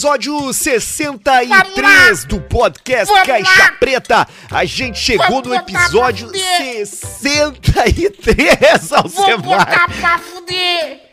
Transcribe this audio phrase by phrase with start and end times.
[0.00, 3.72] episódio 63 do podcast Caixa.
[3.78, 4.26] Preta.
[4.50, 6.86] A gente chegou no episódio fuder.
[6.86, 9.42] 63, Vou Alcemar.
[9.42, 11.09] botar pra fuder!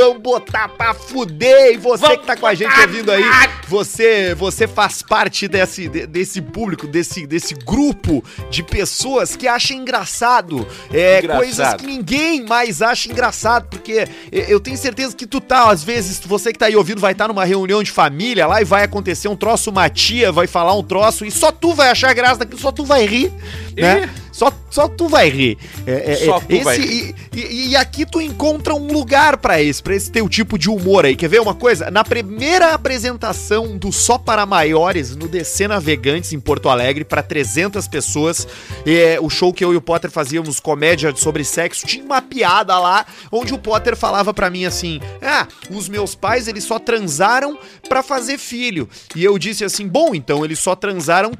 [0.00, 1.74] Vamos botar pra fuder.
[1.74, 3.22] E você Vamos que tá com a gente ouvindo aí,
[3.68, 9.76] você, você faz parte desse, de- desse público, desse, desse grupo de pessoas que acham
[9.76, 10.66] engraçado.
[10.92, 11.42] É, Engraçado.
[11.44, 13.68] coisas que ninguém mais acha engraçado.
[13.68, 17.00] Porque eu- eu tenho certeza que tu tá, às vezes, você que tá aí ouvindo,
[17.00, 20.46] vai estar numa reunião de família lá e vai acontecer um troço, uma tia vai
[20.46, 23.32] falar um troço e só tu vai achar graça daquilo, só tu vai rir,
[23.76, 24.08] né?
[24.40, 25.58] Só, só tu vai rir.
[25.86, 29.36] É, é, Só é, tu esse, vai e, e- e aqui tu encontra um lugar
[29.36, 31.14] pra esse, pra esse teu tipo de humor aí.
[31.14, 31.90] Quer ver uma coisa?
[31.90, 37.86] Na primeira apresentação do Só para Maiores, no DC Navegantes, em Porto Alegre, pra 300
[37.86, 38.48] pessoas,
[38.86, 42.78] é, o show que eu e o Potter fazíamos, comédia sobre sexo, tinha uma piada
[42.78, 47.58] lá, onde o Potter falava pra mim assim, ah, os meus pais, eles só transaram
[47.90, 48.88] pra fazer filho.
[49.14, 51.30] E eu disse assim, bom, então eles só transaram,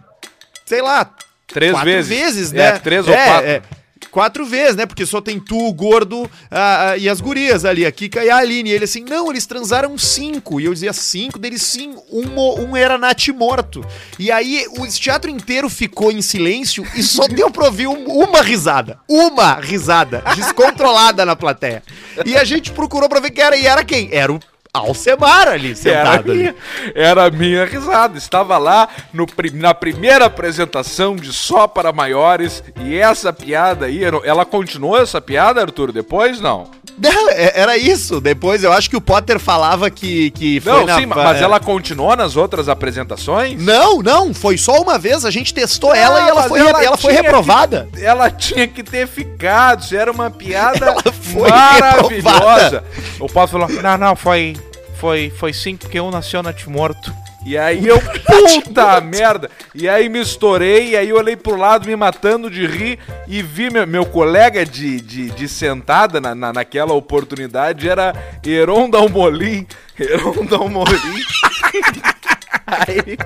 [0.66, 1.10] sei lá,
[1.52, 2.08] Três quatro vezes.
[2.08, 2.78] vezes, É, né?
[2.78, 3.46] três ou quatro.
[3.48, 3.62] é.
[4.10, 4.86] Quatro vezes, né?
[4.86, 8.30] Porque só tem tu, o gordo ah, ah, e as gurias ali, a Kika e
[8.30, 8.70] a Aline.
[8.70, 10.58] E ele assim, não, eles transaram cinco.
[10.60, 13.84] E eu dizia cinco, deles sim, um, um era Nath morto.
[14.18, 18.40] E aí o teatro inteiro ficou em silêncio e só deu pra ouvir um- uma
[18.42, 18.98] risada.
[19.06, 21.82] Uma risada, descontrolada na plateia.
[22.24, 23.56] E a gente procurou pra ver quem era.
[23.56, 24.08] E era quem?
[24.10, 24.40] Era o
[24.72, 26.54] Alcemar ali, Era a, sentado minha,
[26.94, 28.16] era a minha risada.
[28.16, 32.62] Estava lá no, na primeira apresentação de Só para Maiores.
[32.80, 36.40] E essa piada aí, ela continuou essa piada, Arthur, depois?
[36.40, 36.68] Não.
[36.96, 38.20] Não, é- era isso.
[38.20, 41.42] Depois eu acho que o Potter falava que, que foi Não, na- sim, mas é.
[41.44, 43.60] ela continuou nas outras apresentações?
[43.60, 46.84] Não, não, foi só uma vez, a gente testou ela Ah, e ela foi, ela
[46.84, 47.88] ela foi reprovada.
[47.92, 49.82] que- ela tinha que ter ficado.
[49.82, 50.94] Isso era uma piada Ela
[51.40, 52.08] maravilhosa.
[52.08, 52.84] reprovada.
[53.18, 54.54] O Paulo falou: Não, não, foi.
[55.00, 57.10] Foi, foi sim, porque um nasceu na morto.
[57.46, 59.50] E aí eu, puta merda!
[59.74, 63.42] E aí me estourei, e aí eu olhei pro lado me matando de rir e
[63.42, 68.12] vi meu, meu colega de, de, de sentada na, na- naquela oportunidade era
[68.44, 69.66] Heron Dalmolin.
[69.98, 70.90] Heron Dalmolin.
[72.70, 73.16] Aí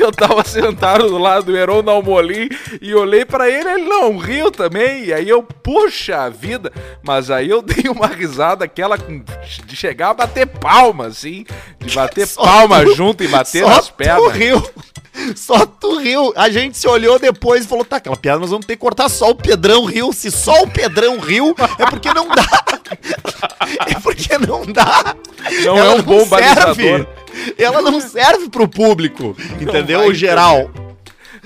[0.00, 2.48] eu tava sentado do lado do Heron Dalmolin
[2.80, 5.06] e olhei pra ele, ele não riu também.
[5.06, 10.14] E aí eu, puxa vida, mas aí eu dei uma risada aquela de chegar a
[10.14, 11.44] bater palma, assim,
[11.80, 14.32] de bater Só palma tu- junto e bater Só nas tu pernas.
[14.32, 14.70] riu.
[15.36, 16.32] Só tu riu.
[16.36, 19.08] A gente se olhou depois e falou: tá, aquela piada nós vamos ter que cortar.
[19.10, 20.10] Só o Pedrão riu.
[20.12, 22.64] Se só o Pedrão riu, é porque não dá.
[23.88, 25.14] É porque não dá.
[25.64, 27.06] Não Ela é um bom balizador.
[27.58, 29.36] Ela não serve pro público.
[29.60, 30.00] Entendeu?
[30.06, 30.70] O geral.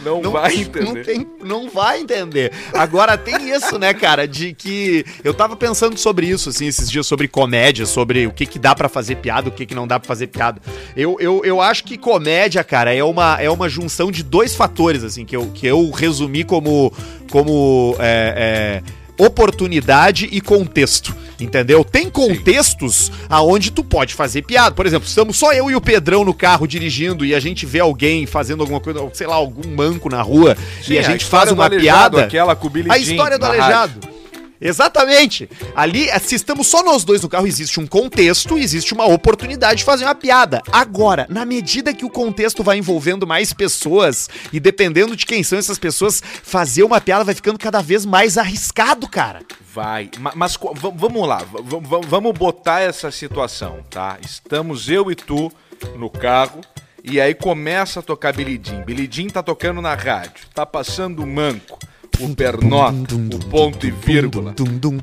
[0.05, 1.05] Não, Não, vai não entender.
[1.07, 2.53] tem- não vai entender.
[2.75, 7.07] Agora tem isso, né, cara, de que eu tava pensando sobre isso, assim, esses dias,
[7.07, 9.99] sobre comédia, sobre o que que dá pra fazer piada, o que que não dá
[9.99, 10.61] pra fazer piada.
[10.95, 15.03] Eu, eu, eu acho que comédia, cara, é uma, é uma junção de dois fatores,
[15.03, 16.93] assim, que eu, que eu resumi como,
[17.31, 21.15] como é, é, oportunidade e contexto.
[21.39, 21.85] Entendeu?
[21.85, 24.75] Tem contextos aonde tu pode fazer piada.
[24.75, 27.81] Por exemplo, estamos só eu e o Pedrão no carro dirigindo e a gente vê
[27.81, 31.49] alguém fazendo alguma coisa, sei lá, algum manco na rua Sim, e a gente história
[31.49, 32.25] faz uma piada.
[32.25, 34.01] Aquela com o Billy A história do aleijado.
[34.01, 34.16] rádio.
[34.61, 35.49] Exatamente.
[35.75, 39.79] Ali, eh, se estamos só nós dois no carro, existe um contexto, existe uma oportunidade
[39.79, 40.63] de fazer uma piada.
[40.73, 45.59] Agora, na medida que o contexto vai envolvendo mais pessoas e dependendo de quem são
[45.59, 49.41] essas pessoas, fazer uma piada vai ficando cada vez mais arriscado, cara.
[49.75, 54.19] Vai, Ma- mas, va- vamos lá, va- va- vamos botar essa situação, tá?
[54.25, 55.53] Estamos eu e tu
[55.97, 56.61] no carro
[57.05, 58.83] e aí começa a tocar Billy Jean.
[58.83, 61.79] Billy Jean tá tocando na rádio, tá passando manco,
[62.21, 64.55] o pernota, o ponto e vírgula,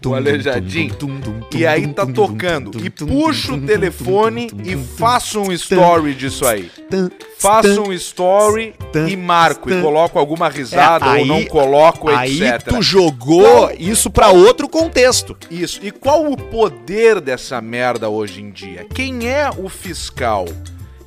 [0.05, 0.95] o aleijadinho.
[1.53, 2.71] E aí tá tocando.
[2.83, 6.69] E puxa o telefone e faça um story disso aí.
[7.37, 8.73] Faça um story
[9.09, 9.69] e marco.
[9.69, 12.63] E coloco alguma risada É, ou aí- não coloco, Aí etc.
[12.69, 15.35] tu jogou isso pra outro contexto.
[15.51, 15.79] Isso.
[15.83, 18.85] E qual o poder dessa merda hoje em dia?
[18.93, 20.45] Quem é o fiscal?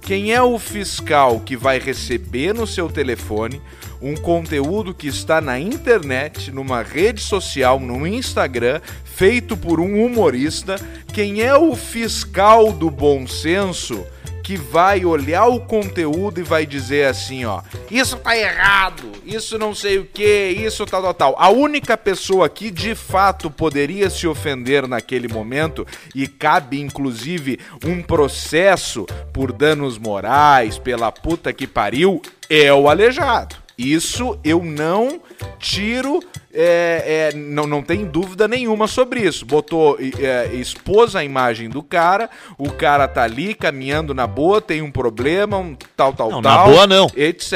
[0.02, 3.60] Quem é o fiscal que vai receber no seu telefone
[4.00, 10.76] um conteúdo que está na internet, numa rede social, no Instagram, feito por um humorista?
[11.12, 14.04] Quem é o fiscal do bom senso
[14.46, 19.74] que vai olhar o conteúdo e vai dizer assim, ó, isso tá errado, isso não
[19.74, 21.34] sei o que, isso tal, tal, tal.
[21.36, 25.84] A única pessoa que de fato poderia se ofender naquele momento
[26.14, 33.65] e cabe inclusive um processo por danos morais, pela puta que pariu, é o aleijado.
[33.78, 35.20] Isso eu não
[35.58, 36.20] tiro,
[36.52, 39.44] é, é, não, não tem dúvida nenhuma sobre isso.
[39.44, 44.80] Botou, é, expôs a imagem do cara, o cara tá ali caminhando na boa, tem
[44.80, 46.66] um problema, um tal, tal, Não, tal.
[46.68, 47.10] na boa não.
[47.14, 47.52] Etc.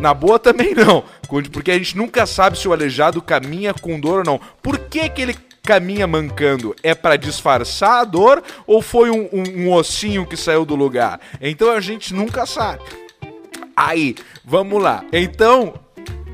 [0.00, 1.04] Na boa também não,
[1.52, 4.40] porque a gente nunca sabe se o aleijado caminha com dor ou não.
[4.60, 6.74] Por que que ele caminha mancando?
[6.82, 11.20] É pra disfarçar a dor ou foi um, um- um ossinho que saiu do lugar?
[11.40, 12.82] Então a gente nunca sabe.
[13.82, 15.02] Aí, vamos lá.
[15.10, 15.72] Então,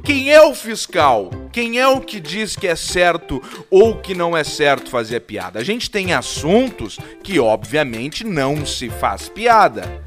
[0.02, 1.30] quem é o fiscal?
[1.52, 3.40] Quem é o que diz que é certo
[3.70, 5.60] ou que não é certo fazer piada?
[5.60, 10.04] A gente tem assuntos que, obviamente, não se faz piada.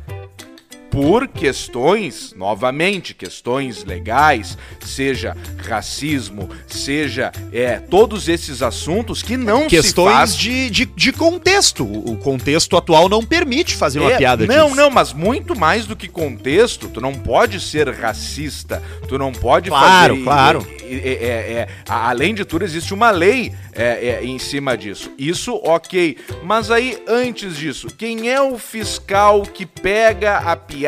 [0.92, 5.36] Por questões, novamente, questões legais, seja
[5.68, 11.84] racismo, seja é, todos esses assuntos que não Questões faz de, de, de contexto.
[11.84, 14.76] O contexto atual não permite fazer uma É, piada Não, disso.
[14.76, 19.70] não, mas muito mais do que contexto, tu não pode ser racista, tu não pode
[19.70, 20.24] Claro, fazer.
[20.24, 20.68] claro.
[20.82, 25.12] é, é, é, além de tudo, existe uma lei é, é, em cima disso.
[25.18, 26.18] Isso, ok.
[26.44, 30.79] Mas aí, antes disso, quem é o fiscal que pega a piada,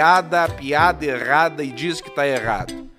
[0.44, 2.91] a piada errada e diz que tá errado?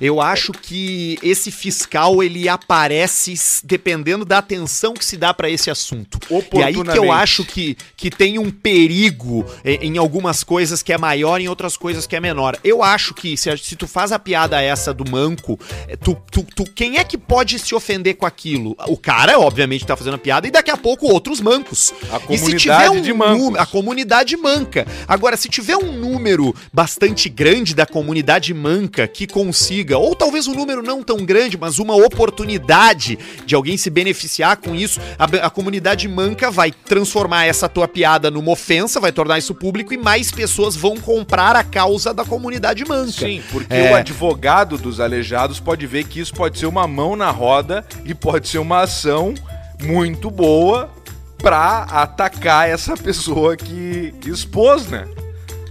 [0.00, 5.70] Eu acho que esse fiscal ele aparece dependendo da atenção que se dá pra esse
[5.70, 6.18] assunto.
[6.60, 10.92] E aí que eu acho que, que tem um perigo eh, em algumas coisas que
[10.92, 12.56] é maior, em outras coisas que é menor.
[12.64, 15.58] Eu acho que se, se tu faz a piada essa do manco,
[15.88, 18.76] eh, tu, tu, tu- quem é que pode se ofender com aquilo?
[18.88, 21.92] O cara, obviamente, tá fazendo a piada e daqui a pouco outros mancos.
[22.10, 23.58] A e se comunidade tiver um de mancos.
[23.58, 24.86] a comunidade manca.
[25.06, 30.54] Agora, se tiver um número bastante grande da comunidade manca que consiga, ou talvez um
[30.54, 35.50] número não tão grande, mas uma oportunidade de alguém se beneficiar com isso, a, a
[35.50, 40.30] comunidade manca vai transformar essa tua piada numa ofensa, vai tornar isso público e mais
[40.30, 43.12] pessoas vão comprar a causa da comunidade manca.
[43.12, 43.92] Sim, porque É.
[43.92, 48.14] o advogado dos aleijados pode ver que isso pode ser uma mão na roda e
[48.14, 49.34] pode ser uma ação
[49.82, 50.90] muito boa
[51.38, 55.06] pra atacar essa pessoa que expôs, né?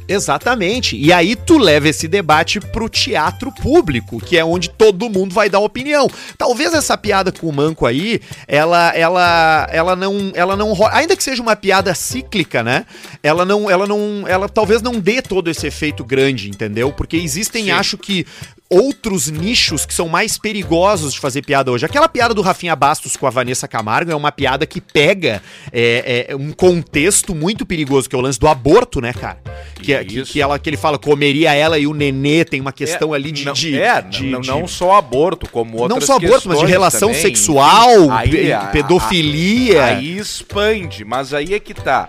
[0.10, 0.98] Exatamente.
[0.98, 5.50] E aí tu leva esse debate pro teatro público, que é onde todo mundo vai
[5.50, 6.10] dar opinião.
[6.36, 11.24] Talvez essa piada com o manco aí, ela ela ela não ela não ainda que
[11.24, 12.88] seja uma piada cíclica, né?
[13.22, 16.92] Ela não ela não ela talvez não dê todo esse efeito grande, entendeu?
[16.92, 17.72] Porque existem, Sim.
[17.72, 18.26] acho que
[18.69, 21.86] outros nichos que são mais perigosos de fazer piada hoje.
[21.86, 26.27] Aquela piada do Rafinha Bastos com a Vanessa Camargo é uma piada que pega é,
[26.30, 29.39] é, um contexto muito perigoso, que é o lance do aborto, né, cara?
[29.81, 32.71] Que, é- que, que ela, que ele fala, comeria ela e o nenê, tem uma
[32.71, 33.45] questão É, ali de...
[33.45, 36.60] não, de- é, de- não, de- não só aborto, como outras não só aborto, mas
[36.60, 38.12] de relação também, sexual.
[38.12, 39.83] Aí, pe- a- pedofilia.
[39.86, 42.07] Aí expande, mas aí é que tá.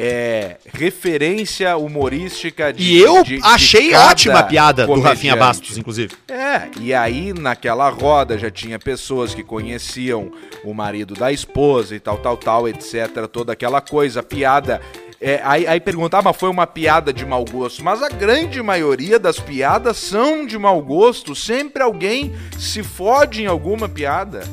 [0.00, 2.82] É, referência humorística de.
[2.82, 5.38] e eu de- de achei cada ótima a piada do Rafinha comediante.
[5.38, 6.14] Bastos, inclusive.
[6.28, 10.30] É, e aí naquela roda já tinha pessoas que conheciam
[10.64, 13.26] o marido da esposa e tal, tal, tal, etc.
[13.30, 14.80] Toda aquela coisa, piada.
[15.20, 17.82] É, aí, aí perguntar, mas foi uma piada de mau gosto.
[17.82, 21.34] Mas a grande maioria das piadas são de mau gosto.
[21.34, 24.44] Sempre alguém se fode em alguma piada.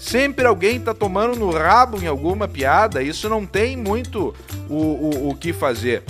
[0.00, 3.02] Sempre alguém tá tomando no rabo em alguma piada.
[3.02, 4.34] Isso não tem muito
[4.66, 6.02] o, o, o que fazer.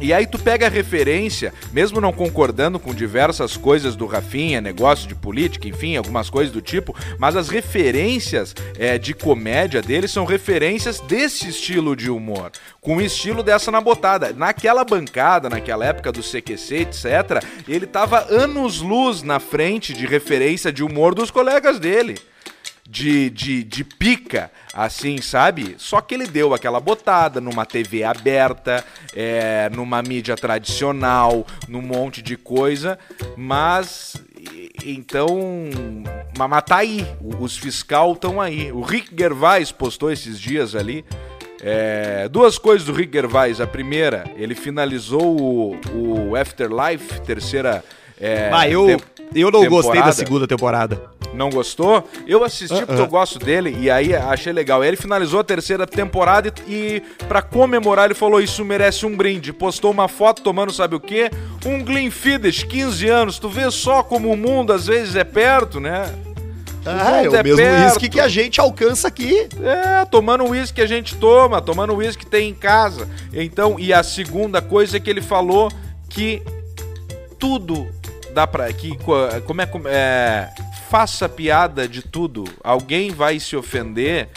[0.00, 5.08] E aí tu pega a referência, mesmo não concordando com diversas coisas do Rafinha, negócio
[5.08, 10.24] de política, enfim, algumas coisas do tipo, mas as referências é, de comédia dele são
[10.24, 14.32] referências desse estilo de humor, com o estilo dessa na botada.
[14.32, 20.84] Naquela bancada, naquela época do CQC, etc., ele tava anos-luz na frente de referência de
[20.84, 22.16] humor dos colegas dele
[22.88, 25.74] de, de, de pica, assim, sabe?
[25.78, 32.20] Só que ele deu aquela botada numa TV aberta, é, numa mídia tradicional, num monte
[32.22, 32.98] de coisa,
[33.36, 34.16] mas.
[34.84, 35.26] Então.
[36.36, 37.06] Mas, tá aí,
[37.40, 38.70] os fiscal estão aí.
[38.70, 41.04] O Rick Gervais postou esses dias ali.
[41.62, 43.60] é, duas coisas do Rick Gervais.
[43.60, 45.80] A primeira, ele finalizou o,
[46.30, 47.82] o Afterlife, terceira.
[48.20, 49.00] É, Ah, eu,
[49.34, 50.12] eu não gostei da temporada.
[50.12, 51.14] segunda temporada.
[51.34, 52.08] Não gostou?
[52.28, 54.84] Eu assisti porque eu gosto dele e aí achei legal.
[54.84, 59.52] Ele finalizou a terceira temporada e, e para comemorar ele falou isso merece um brinde.
[59.52, 61.30] Postou uma foto tomando sabe o quê?
[61.66, 63.38] Um Glenfiddich, 15 anos.
[63.40, 66.08] Tu vê só como o mundo às vezes é perto, né?
[66.86, 69.48] Ah, é o é mesmo uísque que a gente alcança aqui.
[69.62, 73.08] É, tomando uísque que a gente toma, tomando uísque que tem em casa.
[73.32, 75.68] Então, e a segunda coisa é que ele falou
[76.08, 76.42] que
[77.38, 77.88] tudo
[78.34, 78.70] dá pra.
[78.72, 80.50] Que, co- como é, é.
[80.90, 82.44] Faça piada de tudo.
[82.62, 84.28] Alguém vai se ofender,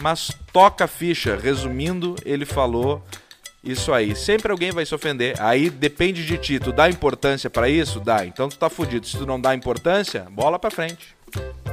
[0.00, 1.36] mas toca a ficha.
[1.36, 3.02] Resumindo, ele falou
[3.64, 5.34] Isso aí, sempre alguém vai se ofender.
[5.40, 6.58] Aí depende de ti.
[6.58, 8.00] Tu dá importância pra isso?
[8.00, 8.26] Dá.
[8.26, 9.06] Então tu tá fudido.
[9.06, 11.14] Se tu não dá importância, bola pra frente.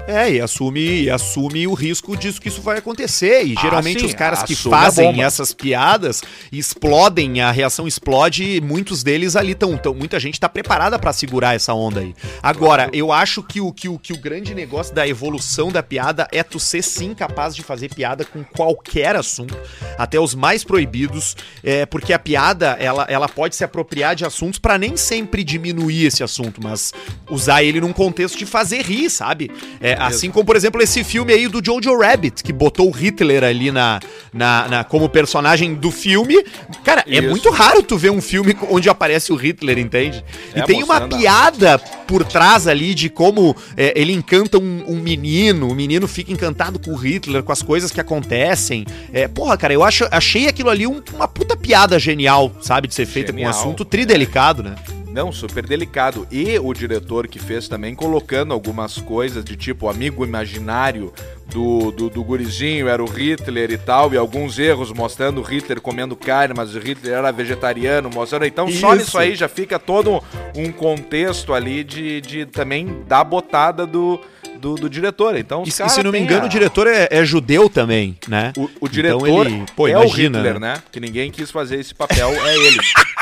[0.07, 3.45] É, e assume, e assume o risco disso que isso vai acontecer.
[3.45, 8.59] E Ah, geralmente sim, os caras que fazem essas piadas explodem, a reação explode e
[8.59, 9.77] muitos deles ali estão.
[9.77, 12.15] Tão, muita gente tá preparada pra segurar essa onda aí.
[12.41, 16.27] Agora, eu acho que o, que, o, que o grande negócio da evolução da piada
[16.31, 19.55] é tu ser sim capaz de fazer piada com qualquer assunto,
[19.95, 24.57] até os mais proibidos, é, porque a piada ela, ela pode se apropriar de assuntos
[24.57, 26.91] pra nem sempre diminuir esse assunto, mas
[27.29, 29.48] usar ele num contexto de fazer rir, sabe?
[29.81, 33.43] É, assim como, por exemplo, esse filme aí do Jojo Rabbit, que botou o Hitler
[33.43, 33.99] ali na,
[34.33, 36.43] na, na- como personagem do filme.
[36.83, 37.29] Cara, é Isso.
[37.29, 40.23] muito raro tu ver um filme onde aparece o Hitler, entende?
[40.55, 41.77] E É, tem uma piada
[42.07, 46.79] por trás ali de como é, ele encanta um, um menino, o menino fica encantado
[46.79, 48.85] com o Hitler, com as coisas que acontecem.
[49.13, 52.87] É, porra, cara, eu acho, achei aquilo ali um- uma puta piada genial, sabe?
[52.87, 53.57] De ser feita com um Genial.
[53.59, 54.75] assunto tridelicado, né?
[55.11, 56.27] Não, super delicado.
[56.31, 61.11] E o diretor que fez também colocando algumas coisas de tipo amigo imaginário
[61.47, 65.81] do, do, do gurizinho, era o Hitler e tal, e alguns erros mostrando o Hitler
[65.81, 68.45] comendo carne, mas o Hitler era vegetariano, mostrando.
[68.45, 69.17] Então só Isso.
[69.17, 70.21] aí já fica todo
[70.55, 74.19] um contexto ali de, de também da botada do,
[74.59, 75.35] do, do diretor.
[75.35, 78.53] Então, E, e se não me engano, a- o diretor é, é judeu também, né?
[78.55, 80.73] O, o Então diretor ele- pô, é imagina, o Hitler, né?
[80.75, 80.83] né?
[80.91, 82.77] Que ninguém quis fazer esse papel, é ele.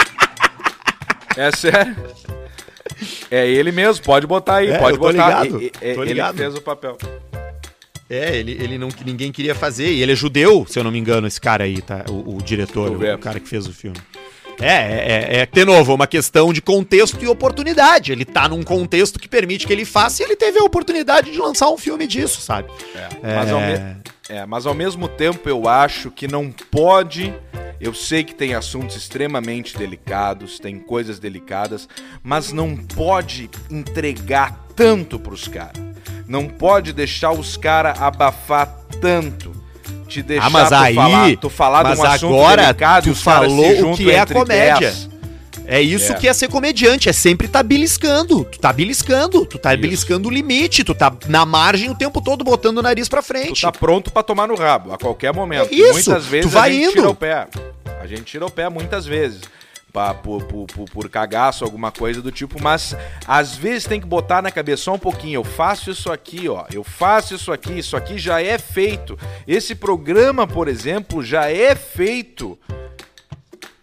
[1.38, 1.96] é sério.
[3.30, 5.12] É ele mesmo, pode botar aí, É, pode botar.
[5.44, 6.38] ligado, E- e- ele ligado.
[6.38, 6.98] fez o papel.
[8.10, 9.92] É, ele, ele não ninguém queria fazer.
[9.92, 12.06] E ele é judeu, se eu não me engano, esse cara aí, tá?
[12.10, 13.16] O, o diretor, ver.
[13.16, 13.98] o, cara que fez o filme.
[14.60, 18.12] É, é, é, é, de novo, é uma questão de contexto e oportunidade.
[18.14, 21.38] Ele tá num contexto que permite que ele faça e ele teve a oportunidade de
[21.38, 22.70] lançar um filme disso, sabe?
[23.22, 23.98] É, Mas, ao me-
[24.30, 27.32] é, mas ao mesmo tempo eu acho que não pode.
[27.80, 31.88] Eu sei que tem assuntos extremamente delicados, tem coisas delicadas,
[32.24, 35.82] mas não pode entregar tanto pros caras.
[36.28, 38.68] Não pode deixar os caras abafar
[39.00, 39.56] tanto.
[40.08, 43.04] Te deixar Ah, mas tu aí- falar, tu falar mas de um assunto agora delicado
[43.04, 44.80] tu os falou o que é a comédia.
[44.80, 45.07] 10.
[45.68, 46.16] É isso É.
[46.16, 48.46] que é ser comediante, é sempre tá beliscando.
[48.46, 49.82] Tu tá beliscando, tu tá Isso.
[49.82, 53.26] beliscando o limite, tu tá na margem o tempo todo botando o nariz pra Tu
[53.26, 53.62] frente.
[53.64, 55.70] tá pronto pra tomar no rabo a qualquer momento.
[55.72, 56.94] É isso, Muitas vezes tu vai a gente indo.
[56.94, 57.48] tira o pé.
[58.02, 59.42] A gente tira o pé muitas vezes.
[59.92, 62.96] Pra, por, por, por, por cagaço, alguma coisa do tipo, mas
[63.26, 65.40] às vezes tem que botar na cabeça só um pouquinho.
[65.40, 66.66] Eu faço isso aqui, ó.
[66.72, 69.18] Eu faço isso aqui, isso aqui já é feito.
[69.48, 72.60] Esse programa, por exemplo, já é feito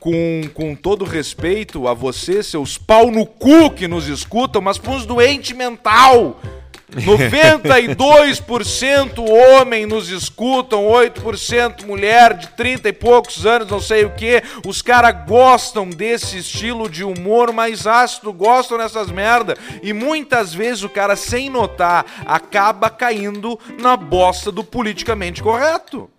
[0.05, 4.93] com, com todo respeito a você, seus pau no cu que nos escutam, mas para
[4.93, 6.39] uns doentes mental.
[6.95, 9.25] 92%
[9.59, 14.43] homem nos escutam, 8% mulher de 30 e poucos anos, não sei o que.
[14.67, 19.57] Os caras gostam desse estilo de humor mais ácido, gostam dessas merda.
[19.83, 26.11] E muitas vezes o cara, sem notar, acaba caindo na bosta do politicamente correto.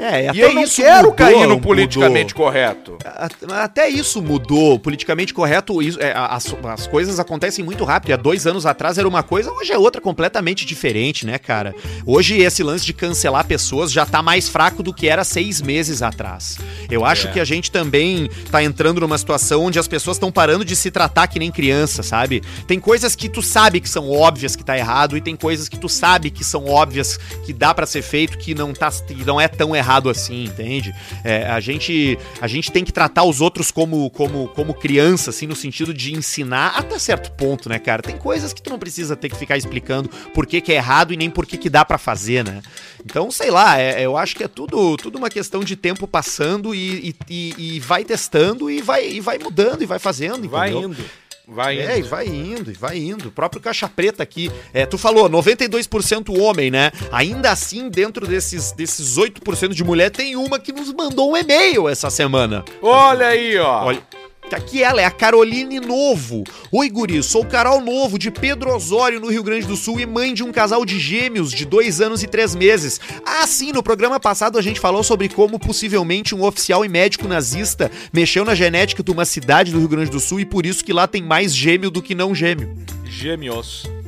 [0.00, 1.60] É, E até eu não isso quero mudou, cair no mudou.
[1.60, 2.96] politicamente correto.
[3.04, 3.28] A-
[3.64, 4.78] Até isso mudou.
[4.78, 8.12] Politicamente correto, isso- é, as, as coisas acontecem muito rápido.
[8.14, 11.74] Há dois anos atrás era uma coisa, hoje é outra completamente diferente, né, cara?
[12.06, 16.00] Hoje esse lance de cancelar pessoas já tá mais fraco do que era seis meses
[16.00, 16.56] atrás.
[16.90, 17.32] Eu acho É.
[17.32, 20.90] que a gente também tá entrando numa situação onde as pessoas estão parando de se
[20.90, 22.42] tratar que nem criança, sabe?
[22.66, 25.78] Tem coisas que tu sabe que são óbvias que tá errado e tem coisas que
[25.78, 29.38] tu sabe que são óbvias que dá pra ser feito que não tá que não
[29.40, 30.94] é tão errado assim, entende?
[31.24, 35.46] É, a gente a gente tem que tratar os outros como como como criança assim
[35.46, 38.02] no sentido de ensinar até certo ponto, né, cara?
[38.02, 41.12] Tem coisas que tu não precisa ter que ficar explicando por que, que é errado
[41.12, 42.62] e nem por que, que dá pra fazer, né?
[43.04, 46.74] Então, sei lá, é- eu acho que é tudo, tudo uma questão de tempo passando
[46.74, 50.90] e, e, e- vai testando e vai, e vai mudando e vai fazendo, Vai entendeu?
[50.90, 51.04] indo.
[51.52, 52.08] Vai É, e indo.
[52.08, 53.28] vai indo, e vai indo.
[53.28, 56.92] O próprio Caixa Preta aqui, é, tu falou, 92% homem, né?
[57.10, 61.88] Ainda assim, dentro desses, desses 8% de mulher, tem uma que nos mandou um e-mail
[61.88, 62.64] essa semana.
[62.80, 63.86] Olha aí, ó.
[63.86, 64.02] Olha.
[64.50, 66.44] Tá Aqui ela é a Caroline Novo.
[66.70, 70.34] Oi, guri, sou Carol Novo, de Pedro Osório, no Rio Grande do Sul, e mãe
[70.34, 73.00] de um casal de gêmeos de dois anos e três meses.
[73.24, 77.26] Ah, sim, no programa passado a gente falou sobre como possivelmente um oficial e médico
[77.26, 80.84] nazista mexeu na genética de uma cidade do Rio Grande do Sul e por isso
[80.84, 82.76] que lá tem mais gêmeo do que não gêmeo.
[83.06, 83.99] Gêmeos.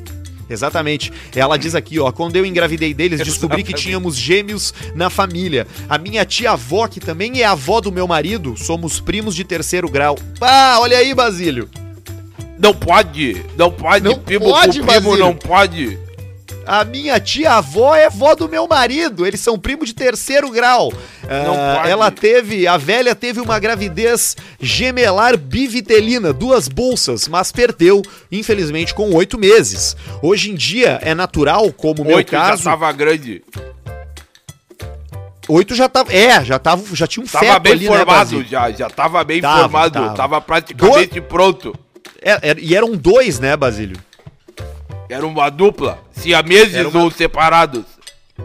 [0.53, 1.13] Exatamente.
[1.35, 5.67] Ela diz aqui, ó, quando eu engravidei deles, descobri que tínhamos gêmeos na família.
[5.89, 10.19] A minha tia-avó, que também é avó do meu marido, somos primos de terceiro grau.
[10.41, 11.69] Ah, olha aí, Basílio.
[12.59, 13.45] Não pode.
[13.57, 14.05] Não pode.
[14.05, 15.19] Não primo pode, primo Basílio.
[15.19, 15.99] não pode.
[16.67, 19.27] A minha tia-avó é vó do meu marido.
[19.27, 20.93] Eles são primo de terceiro grau.
[21.29, 28.95] Ah, ela teve, a velha teve uma gravidez gemelar bivitelina, duas bolsas, mas perdeu, infelizmente,
[28.95, 29.97] com oito meses.
[30.23, 32.63] Hoje em dia é natural, como o meu Oito caso.
[32.63, 33.43] já tava grande.
[35.49, 36.13] Oito já tava.
[36.13, 38.47] É, já tava, já tinha um Tava feto bem ali, né, formado Basílio?
[38.49, 39.93] já, já tava bem Tava, formado.
[39.93, 40.15] tava.
[40.15, 41.75] Tava, praticamente pronto.
[42.23, 43.97] É, é, e eram dois, né, Basílio?
[45.13, 47.85] Era uma dupla, siameses uma- ou separados.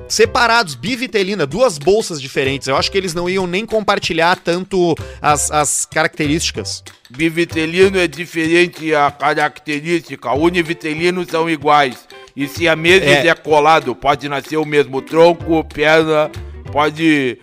[0.07, 2.67] separados, bivitelina, duas bolsas diferentes.
[2.67, 6.83] Eu acho que eles não iam nem compartilhar tanto as, as características.
[7.09, 12.05] Bivitelino é diferente a característica, univitelino são iguais.
[12.35, 13.27] E siameses É.
[13.27, 13.33] é.
[13.33, 16.29] colado, pode nascer o mesmo tronco, perna,
[16.71, 17.37] pode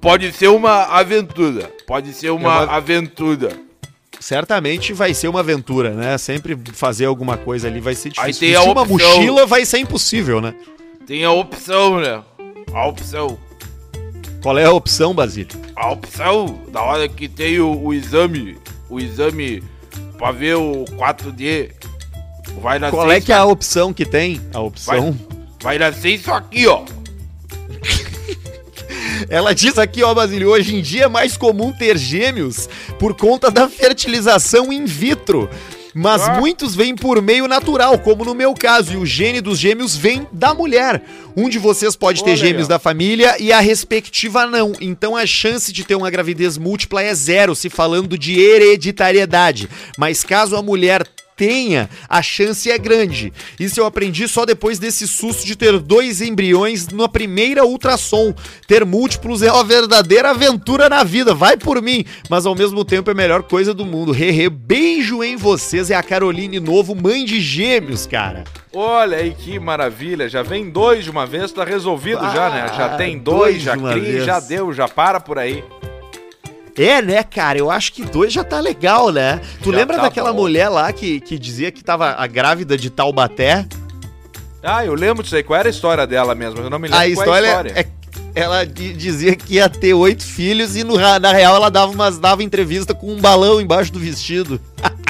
[0.00, 3.50] pode ser uma aventura, pode ser uma, É uma- aventura.
[4.20, 6.18] Certamente vai ser uma aventura, né?
[6.18, 8.40] Sempre fazer alguma coisa ali vai ser Aí difícil.
[8.48, 8.96] tem a uma opção.
[9.16, 10.54] mochila vai ser impossível, né?
[11.06, 12.22] Tem a opção, né?
[12.72, 13.38] A opção.
[14.42, 15.56] Qual é a opção, Basílio?
[15.74, 18.56] A opção, na hora que tem o, o exame,
[18.90, 19.62] o exame
[20.16, 21.70] pra ver o 4D,
[22.60, 24.40] vai nascer Qual é que é a opção que tem?
[24.52, 25.18] A Vai, opção.
[25.62, 26.84] vai nascer isso aqui, ó.
[29.28, 33.50] Ela diz aqui, ó, Basílio, hoje em dia é mais comum ter gêmeos por conta
[33.50, 35.48] da fertilização in vitro.
[35.94, 36.34] Mas Ah.
[36.38, 40.26] muitos vêm por meio natural, como no meu caso, e o gene dos gêmeos vem
[40.30, 41.02] da mulher.
[41.36, 44.72] Um de vocês pode ter gêmeos da família e a respectiva não.
[44.80, 49.68] Então a chance de ter uma gravidez múltipla é zero, se falando de hereditariedade.
[49.96, 51.04] Mas caso a mulher
[51.38, 53.32] tenha, a chance é grande.
[53.58, 58.34] Isso eu aprendi só depois desse susto de ter dois embriões na primeira ultrassom.
[58.66, 63.08] Ter múltiplos é uma verdadeira aventura na vida, vai por mim, mas ao mesmo tempo
[63.08, 64.12] é a melhor coisa do mundo.
[64.14, 68.44] Hehe, beijo em vocês, é a Caroline Novo, mãe de gêmeos, cara.
[68.74, 72.66] Olha aí que maravilha, já vem dois de uma vez, tá resolvido já, né?
[72.76, 75.62] Já Ah, tem dois dois, já cria, já deu, já para por aí.
[76.78, 77.58] É, né, cara?
[77.58, 79.40] Eu acho que dois já tá legal, né?
[79.62, 80.42] Tu Já lembra tá daquela bom.
[80.42, 83.66] mulher lá que, que dizia que tava a grávida de Taubaté?
[84.62, 86.60] Ah, eu lembro disso aí, qual era a história dela mesmo?
[86.60, 87.72] Eu não me lembro A história, é a história.
[87.80, 87.86] é
[88.34, 92.18] ela di- dizia que ia ter oito filhos e no, na real ela dava umas
[92.18, 94.60] dava entrevista com um balão embaixo do vestido.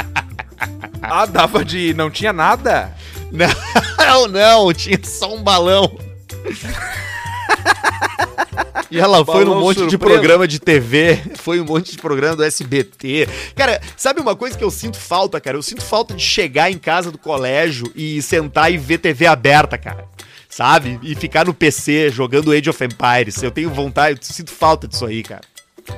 [1.00, 1.94] Ah, dava de...
[1.94, 2.92] não tinha nada?
[3.30, 5.96] Não, não, tinha só um balão.
[8.90, 10.14] E ela foi num monte de surpresa.
[10.14, 13.28] programa de TV, foi um monte de programa do SBT.
[13.54, 15.56] Cara, sabe uma coisa que eu sinto falta, cara?
[15.56, 19.76] Eu sinto falta de chegar em casa do colégio e sentar e ver TV aberta,
[19.76, 20.06] cara.
[20.48, 20.98] Sabe?
[21.02, 23.42] E ficar no PC jogando Age of Empires.
[23.42, 25.42] Eu tenho vontade, eu sinto falta disso aí, cara.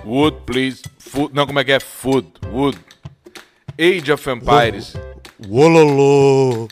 [0.05, 0.83] Wood, please.
[0.99, 1.33] Food.
[1.33, 1.81] Não, como é que é?
[1.81, 2.27] Food.
[2.53, 2.79] Wood.
[3.79, 4.95] Age of Empires.
[5.39, 6.69] Wololô.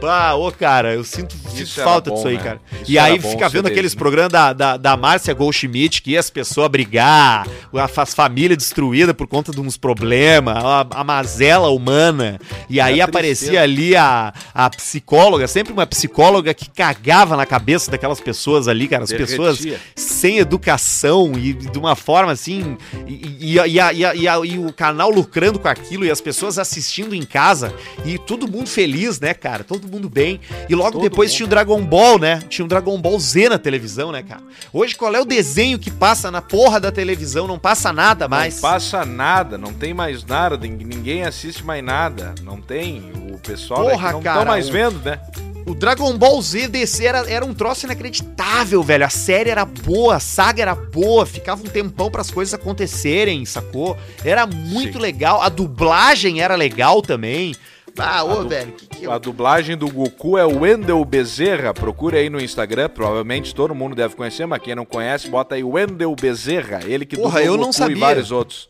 [0.00, 2.42] Pá, ô cara, eu sinto, sinto falta bom, disso aí, né?
[2.42, 2.60] cara.
[2.82, 6.28] Isso e aí fica vendo aqueles programas da, da, da Márcia Goldschmidt, que ia as
[6.28, 12.40] pessoas brigar, a- as famílias destruídas por conta de uns problemas, a, a mazela humana.
[12.68, 17.88] E aí a aparecia ali a, a psicóloga, sempre uma psicóloga que cagava na cabeça
[17.90, 19.04] daquelas pessoas ali, cara.
[19.04, 19.36] As Derretia.
[19.36, 22.76] pessoas sem educação e de uma forma assim.
[23.06, 26.20] E, e, e, e a- e a- e o canal lucrando com aquilo e as
[26.20, 27.72] pessoas assistindo em casa
[28.04, 29.62] e todo mundo feliz, né, cara?
[29.62, 30.40] Todo mundo bem.
[30.68, 31.36] E logo Todo depois mundo.
[31.36, 32.40] tinha o Dragon Ball, né?
[32.48, 34.42] Tinha o Dragon Ball Z na televisão, né, cara?
[34.72, 37.46] Hoje qual é o desenho que passa na porra da televisão?
[37.46, 38.54] Não passa nada mais.
[38.54, 42.34] Não passa nada, não tem mais nada, nin- ninguém assiste mais nada.
[42.42, 43.12] Não tem.
[43.32, 45.20] O pessoal é Porra, que não cara, estão mais o- vendo, né?
[45.64, 49.04] O Dragon Ball Z DC era, era um troço inacreditável, velho.
[49.06, 53.44] A série era boa, a saga era boa, ficava um tempão para as coisas acontecerem,
[53.44, 53.96] sacou?
[54.24, 54.98] Era muito Sim.
[54.98, 55.40] legal.
[55.40, 57.54] A dublagem era legal também.
[57.98, 59.12] Ah, ô, du- velho, que que eu...
[59.12, 61.74] A dublagem do Goku é o Wendel Bezerra.
[61.74, 65.62] Procure aí no Instagram, provavelmente todo mundo deve conhecer, mas quem não conhece, bota aí
[65.62, 66.80] Wendel Bezerra.
[66.84, 67.96] Ele que Porra, eu o não Goku sabia.
[67.96, 68.66] e vários outros.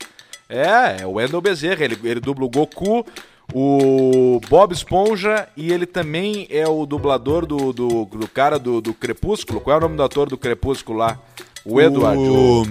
[0.49, 1.85] É, é o Wendel Bezerra.
[1.85, 3.07] Ele, ele dubla o Goku,
[3.55, 8.93] o Bob Esponja e ele também é o dublador do, do, do cara do, do
[8.93, 9.61] Crepúsculo.
[9.61, 11.19] Qual é o nome do ator do Crepúsculo lá?
[11.65, 12.19] O Edward.
[12.21, 12.67] o-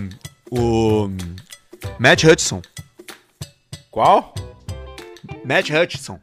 [0.53, 1.09] O...
[1.97, 2.61] Matt Hudson.
[3.89, 4.33] Qual?
[5.45, 6.19] Matt Hutchison.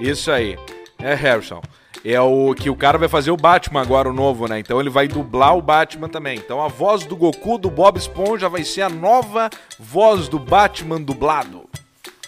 [0.00, 0.58] Isso aí.
[0.98, 1.60] É Harrison.
[2.04, 4.58] É o que o cara vai fazer o Batman agora, o novo, né?
[4.58, 6.38] Então ele vai dublar o Batman também.
[6.38, 11.00] Então a voz do Goku, do Bob Esponja, vai ser a nova voz do Batman
[11.00, 11.64] dublado.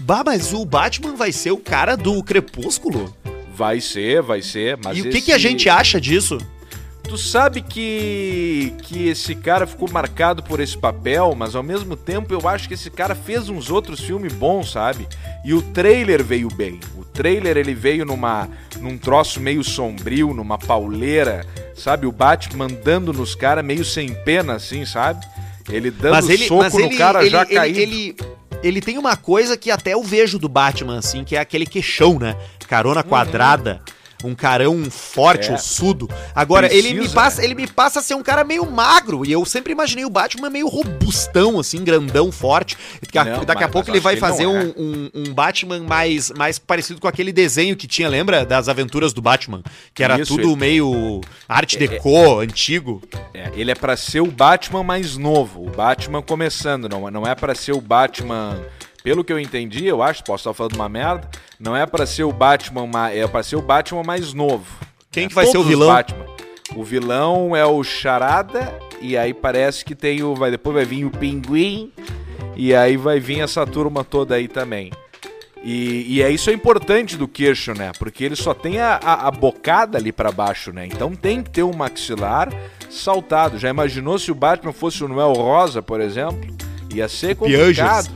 [0.00, 3.14] Bah, mas o Batman vai ser o cara do Crepúsculo?
[3.54, 6.38] Vai ser, vai ser, mas e o que, esse- que a gente acha disso?
[7.10, 12.32] Tu sabe que que esse cara ficou marcado por esse papel, mas ao mesmo tempo
[12.32, 15.08] eu acho que esse cara fez uns outros filmes bons, sabe?
[15.44, 16.78] E o trailer veio bem.
[16.96, 21.44] O trailer ele veio numa num troço meio sombrio, numa pauleira,
[21.74, 22.06] sabe?
[22.06, 25.26] O Batman dando nos caras meio sem pena assim, sabe?
[25.68, 27.78] Ele dando ele, soco no ele, cara ele, já ele, caído.
[27.80, 28.16] ele,
[28.62, 32.20] ele tem uma coisa que até eu vejo do Batman, assim, que é aquele queixão,
[32.20, 32.36] né?
[32.68, 33.82] Carona quadrada.
[34.24, 35.54] Um carão forte, É.
[35.54, 36.08] ossudo.
[36.34, 37.44] Agora, ele me, Precisa, passa, né?
[37.46, 39.24] ele me passa a ser um cara meio magro.
[39.24, 42.76] E eu sempre imaginei o Batman meio robustão, assim, grandão, forte.
[43.00, 44.72] Daqui a, Não, daqui a pouco ele vai fazer não um, é.
[44.76, 48.44] um, um Batman mais, mais parecido com aquele desenho que tinha, lembra?
[48.44, 49.62] Das aventuras do Batman.
[49.94, 53.02] Que era Isso, tudo meio arte deco, antigo.
[53.32, 57.34] É, ele é pra ser o Batman mais novo, o Batman começando, não, não é
[57.34, 58.60] pra ser o Batman.
[59.02, 62.24] Pelo que eu entendi, eu acho, posso estar falando uma merda, não é pra ser
[62.24, 64.66] o Batman, ma- é pra ser o Batman mais novo.
[65.10, 65.88] Quem É, que vai ser o vilão?
[65.88, 66.26] Batman.
[66.76, 71.04] O vilão é o Charada e aí parece que tem o vai depois vai vir
[71.04, 71.90] o Pinguim
[72.54, 74.90] e aí vai vir essa turma toda aí também.
[75.64, 77.92] E, e é isso é importante do queixo, né?
[77.98, 80.86] Porque ele só tem a, a, a bocada ali pra baixo, né?
[80.86, 82.48] Então tem que ter um maxilar
[82.88, 83.58] saltado.
[83.58, 86.54] Já imaginou se o Batman fosse o Noel Rosa, por exemplo?
[86.94, 88.10] Ia ser complicado.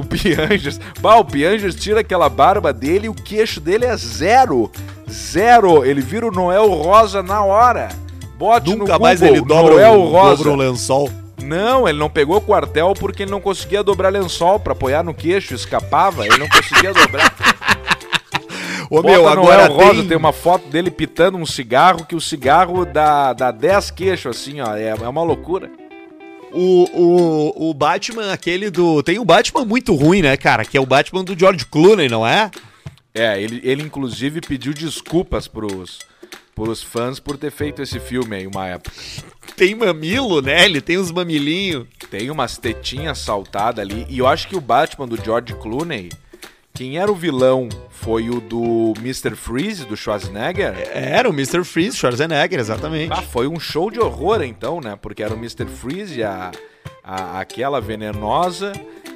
[0.00, 0.80] O Pianjas.
[1.00, 4.70] Bah, o Pianjas tira aquela barba dele e o queixo dele é zero.
[5.10, 5.84] Zero.
[5.84, 7.88] Ele vira o Noel Rosa na hora.
[8.36, 10.36] Bote Nunca no mais Google, ele dobra, Noel o, Rosa.
[10.36, 11.10] dobra o lençol.
[11.42, 15.12] Não, ele não pegou o quartel porque ele não conseguia dobrar lençol pra apoiar no
[15.12, 17.34] queixo, escapava, ele não conseguia dobrar.
[18.90, 20.08] Ô, Bota meu, Noel agora Rosa, tem...
[20.08, 20.16] tem...
[20.16, 24.74] uma foto dele pitando um cigarro, que o cigarro dá, dá 10 queixos, assim, ó,
[24.74, 25.70] é, é uma loucura.
[26.52, 29.02] O, o, o Batman, aquele do.
[29.02, 30.64] Tem um Batman muito ruim, né, cara?
[30.64, 32.50] Que é o Batman do George Clooney, não é?
[33.14, 35.98] É, ele, ele inclusive pediu desculpas pros,
[36.54, 38.94] pros fãs por ter feito esse filme aí uma época.
[39.56, 40.64] Tem mamilo, né?
[40.64, 41.86] Ele tem os mamilinhos.
[42.10, 46.08] Tem umas tetinhas saltadas ali, e eu acho que o Batman do George Clooney,
[46.72, 49.34] quem era o vilão foi o do Mr.
[49.34, 50.72] Freeze, do Schwarzenegger.
[50.94, 51.62] Era o Mr.
[51.64, 53.12] Freeze, Schwarzenegger, exatamente.
[53.12, 54.96] Ah, foi um show de horror então, né?
[55.00, 55.66] Porque era o Mr.
[55.66, 56.50] Freeze, a,
[57.04, 58.72] a- aquela venenosa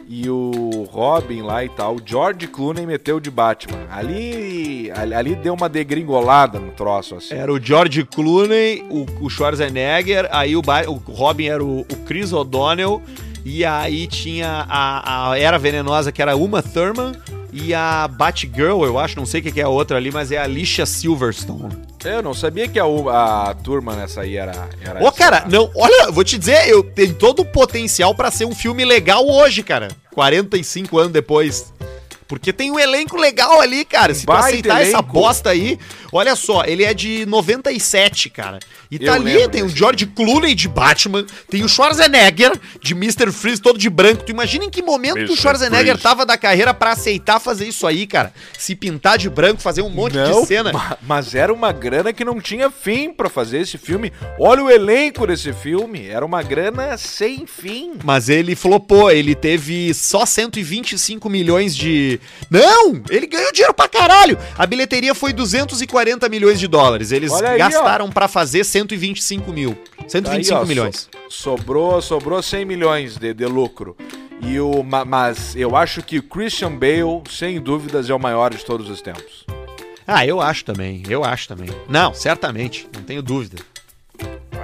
[0.07, 1.97] e o Robin lá e tal.
[1.97, 3.87] O George Clooney meteu de Batman.
[3.91, 7.35] Ali, ali, ali deu uma degringolada no troço, assim.
[7.35, 12.35] Era o George Clooney, o, o Schwarzenegger, aí o, o Robin era o, o Chris
[12.35, 13.01] O'Donnell,
[13.45, 17.13] e aí tinha a, a Era Venenosa, que era Uma Thurman,
[17.53, 20.39] e a Batgirl, eu acho, não sei o que é a outra ali, mas é
[20.39, 21.77] a Alicia Silverstone.
[22.05, 24.69] Eu não sabia que a, a turma nessa aí era.
[24.85, 28.45] era Ô, cara, não, olha, vou te dizer, eu tenho todo o potencial pra ser
[28.45, 29.89] um filme legal hoje, cara.
[30.13, 31.73] 45 anos depois.
[32.27, 34.15] Porque tem um elenco legal ali, cara.
[34.15, 35.13] Se tu aceitar essa elenco.
[35.13, 35.79] bosta aí,
[36.13, 38.59] olha só, ele é de 97, cara.
[38.91, 42.95] E tá Eu ali, lembro tem o George Clooney de Batman, tem o Schwarzenegger de
[42.95, 43.33] Mr.
[43.33, 44.23] Freeze todo de branco.
[44.25, 45.33] Tu imagina em que momento Mr.
[45.33, 46.03] o Schwarzenegger Freeze.
[46.03, 48.33] tava da carreira pra aceitar fazer isso aí, cara?
[48.59, 50.73] Se pintar de branco, fazer um monte Não, de cena.
[50.73, 54.13] ma- Mas era uma grana que não tinha fim pra fazer esse filme.
[54.39, 56.07] Olha o elenco desse filme.
[56.07, 57.93] Era uma grana sem fim.
[58.05, 62.14] Mas ele flopou, ele teve só 125 milhões de.
[62.51, 63.03] Não!
[63.11, 64.39] Ele ganhou dinheiro pra caralho!
[64.57, 67.13] A bilheteria foi 240 milhões de dólares.
[67.13, 69.77] Eles aí, gastaram pra fazer 125 mil.
[70.09, 71.09] 125 Tá aí, ó, milhões.
[71.29, 73.97] so- sobrou, sobrou 100 milhões de, de lucro.
[74.41, 78.53] E o, ma- mas eu acho que o Christian Bale, sem dúvidas, é o maior
[78.53, 79.45] de todos os tempos.
[80.07, 81.71] Ah, eu acho também, eu acho também.
[81.89, 83.57] Não, certamente, não tenho dúvida.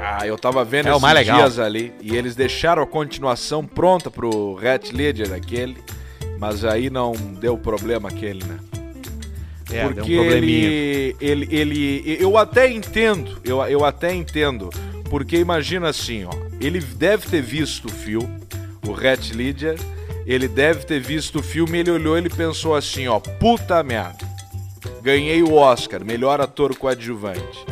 [0.02, 1.38] Ah, eu tava vendo É legal.
[1.38, 5.76] dias ali e eles deixaram a continuação pronta pro Rat Ledger aquele,
[6.40, 8.58] mas aí não deu problema aquele, né?
[9.70, 14.70] É, Porque deu um ele, ele, ele, eu até entendo, eu, eu até entendo,
[15.10, 18.40] porque imagina assim, ó, ele deve ter visto o filme,
[18.88, 19.78] o Rat Ledger,
[20.26, 24.26] ele deve ter visto o filme, ele olhou, ele pensou assim, ó, puta merda,
[25.02, 27.66] ganhei o Oscar, melhor ator coadjuvante.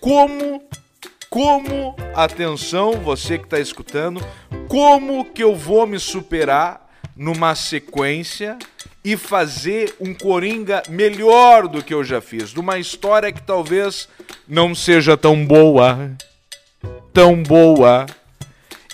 [0.00, 0.60] Como,
[1.30, 4.20] como, atenção, você que tá escutando,
[4.66, 6.87] como que eu vou me superar
[7.18, 8.56] numa sequência
[9.04, 14.08] e fazer um Coringa melhor do que eu já fiz, de uma história que talvez
[14.46, 16.12] não seja tão boa,
[17.12, 18.06] tão boa.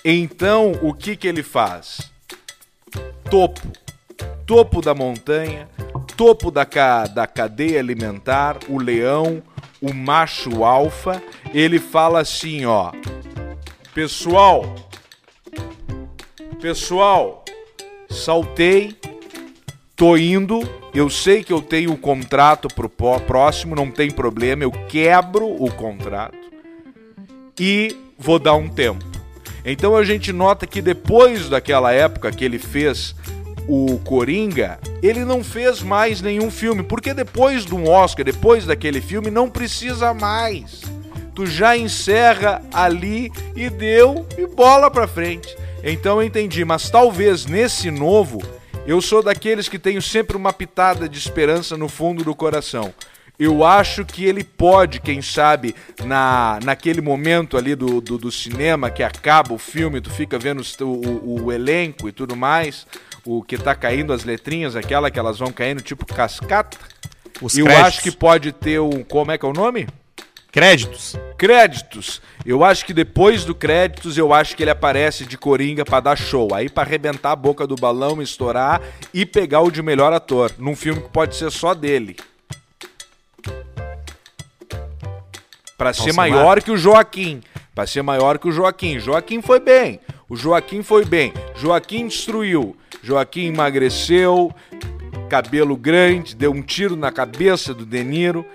[0.02, 2.10] Então, o que que ele faz?
[3.30, 3.60] Topo,
[4.46, 5.68] topo da montanha,
[6.16, 9.42] topo da, ca da cadeia alimentar, o leão,
[9.82, 12.90] o macho alfa, ele fala assim, ó,
[13.92, 14.74] pessoal,
[16.60, 17.43] pessoal,
[18.08, 18.96] saltei,
[19.96, 20.60] tô indo,
[20.94, 25.70] eu sei que eu tenho o contrato pro próximo, não tem problema, eu quebro o
[25.72, 26.38] contrato
[27.58, 29.04] e vou dar um tempo.
[29.64, 33.14] Então a gente nota que depois daquela época que ele fez
[33.66, 39.30] o Coringa, ele não fez mais nenhum filme, porque depois do Oscar, depois daquele filme,
[39.30, 40.82] não precisa mais.
[41.34, 45.56] Tu já encerra ali e deu e bola pra frente.
[45.85, 48.42] Então eu entendi, mas talvez nesse novo,
[48.87, 52.92] eu sou daqueles que tenho sempre uma pitada de esperança no fundo do coração.
[53.38, 58.90] Eu acho que ele pode, quem sabe, na, naquele momento ali do, do, do cinema
[58.90, 62.87] que acaba o filme, tu fica vendo o, o, o elenco e tudo mais,
[63.25, 66.79] o que tá caindo as letrinhas, aquela que elas vão caindo tipo cascata.
[67.42, 67.88] Os eu créditos.
[67.88, 69.03] acho que pode ter um.
[69.03, 69.88] Como é que é o nome?
[70.54, 71.16] Créditos.
[71.36, 72.22] Créditos.
[72.46, 76.16] Eu acho que depois do créditos, eu acho que ele aparece de coringa pra dar
[76.16, 76.54] show.
[76.54, 78.80] Aí pra arrebentar a boca do balão, estourar
[79.12, 80.52] e pegar o de melhor ator.
[80.56, 82.14] Num filme que pode ser só dele.
[85.76, 86.30] Pra ser Alcemar.
[86.30, 87.42] maior que o Joaquim.
[87.74, 89.00] Pra ser maior que o Joaquim.
[89.00, 89.98] Joaquim foi bem.
[90.28, 91.32] O Joaquim foi bem.
[91.56, 92.76] Joaquim destruiu.
[93.02, 94.54] Joaquim emagreceu,
[95.28, 98.46] cabelo grande, deu um tiro na cabeça do Deniro,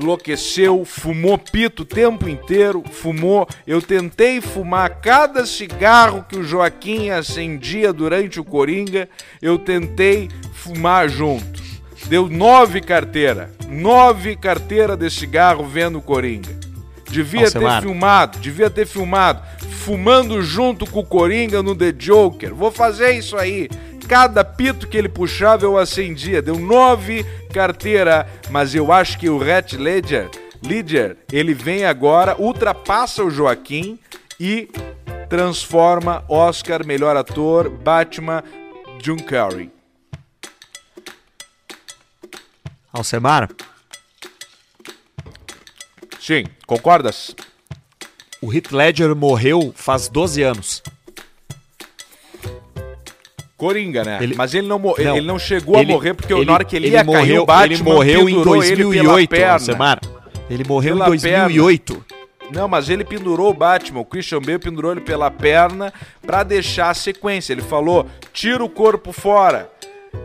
[0.00, 3.46] enlouqueceu, fumou pito o tempo inteiro, fumou.
[3.66, 9.08] Eu tentei fumar cada cigarro que o Joaquim acendia durante o Coringa,
[9.40, 11.62] eu tentei fumar junto.
[12.06, 16.62] Deu nove carteiras, nove carteiras de cigarro vendo o Coringa.
[17.08, 17.80] Devia Alcemar.
[17.80, 19.42] ter filmado, devia ter filmado,
[19.84, 22.54] fumando junto com o Coringa no The Joker.
[22.54, 23.68] Vou fazer isso aí.
[24.12, 26.42] Cada pito que ele puxava eu acendia.
[26.42, 30.30] Deu nove carteira, mas eu acho que o Rat Ledger,
[30.62, 33.98] Ledger, ele vem agora, ultrapassa o Joaquim
[34.38, 34.68] e
[35.30, 38.44] transforma Oscar, melhor ator, Batman,
[39.02, 39.70] Jim Carrey.
[42.92, 43.48] Alcemar,
[46.20, 47.34] Sim, concordas?
[48.42, 50.82] o Heath Ledger morreu faz 12 anos.
[53.62, 54.18] Coringa, né?
[54.20, 55.16] Ele- Mas ele não, mo- Não.
[55.16, 57.16] ele não chegou Ele- a morrer porque ele- na hora que ele, ele ia cair
[57.16, 59.52] morreu, o Batman ele morreu em pendurou ele pela 2008, perna.
[59.52, 60.00] Alcemar.
[60.50, 62.04] Ele morreu Pela em 2008.
[62.52, 65.92] Não, mas ele pendurou o Batman, o Christian Bale pendurou ele pela perna
[66.26, 67.52] pra deixar a sequência.
[67.52, 69.70] Ele falou: tira o corpo fora,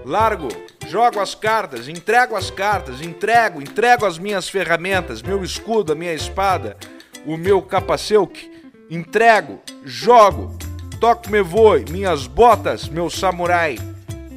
[0.03, 0.47] largo,
[0.89, 6.13] jogo as cartas, entrego as cartas, entrego, entrego as minhas ferramentas, meu escudo, a minha
[6.13, 6.75] espada,
[7.23, 8.49] o meu capacete,
[8.89, 10.57] entrego, jogo,
[10.99, 13.77] toco me voe, minhas botas, meu samurai.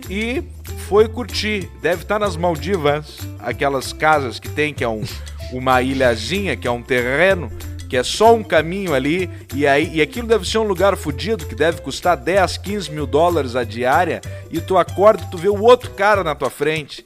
[0.08, 0.42] E
[0.88, 1.70] foi curtir.
[1.80, 5.02] Deve estar nas Maldivas, aquelas casas que tem, que é um,
[5.52, 7.50] uma ilhazinha, que é um terreno,
[7.88, 9.30] que é só um caminho ali.
[9.54, 13.06] E, aí, e aquilo deve ser um lugar fodido, que deve custar 10, 15 mil
[13.06, 14.20] dólares a diária.
[14.50, 17.04] E tu acorda e tu vê o outro cara na tua frente.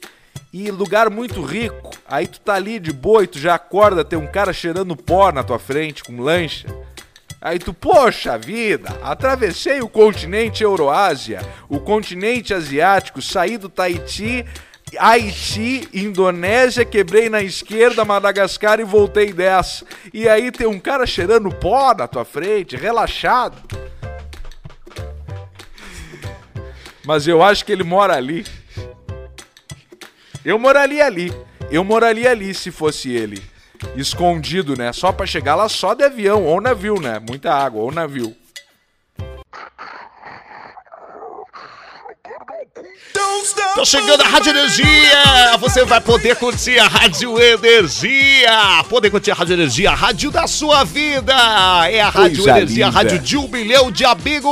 [0.51, 1.91] E lugar muito rico.
[2.07, 5.31] Aí tu tá ali de boa e tu já acorda, tem um cara cheirando pó
[5.31, 6.67] na tua frente com lancha.
[7.45, 14.43] Aí tu, poxa vida, atravessei o continente Euroásia, o continente asiático, saí do Tahiti,
[14.97, 19.85] Haiti, Indonésia, quebrei na esquerda, Madagascar e voltei dessa.
[20.11, 23.61] E aí tem um cara cheirando pó na tua frente, relaxado.
[27.05, 28.43] Mas eu acho que ele mora ali.
[30.43, 31.31] Eu moraria ali.
[31.69, 33.39] Eu moraria ali se fosse ele.
[33.95, 34.91] Escondido, né?
[34.93, 37.19] Só pra chegar lá só de avião, ou navio, né?
[37.19, 38.35] Muita água, ou navio.
[43.75, 45.57] Tô chegando a Rádio Energia!
[45.59, 48.83] Você vai poder curtir a Rádio Energia!
[48.89, 51.33] Poder curtir a Rádio Energia, a rádio da sua vida!
[51.89, 52.99] É a Rádio Coisa Energia, a linda.
[52.99, 54.49] rádio de um milhão de amigos!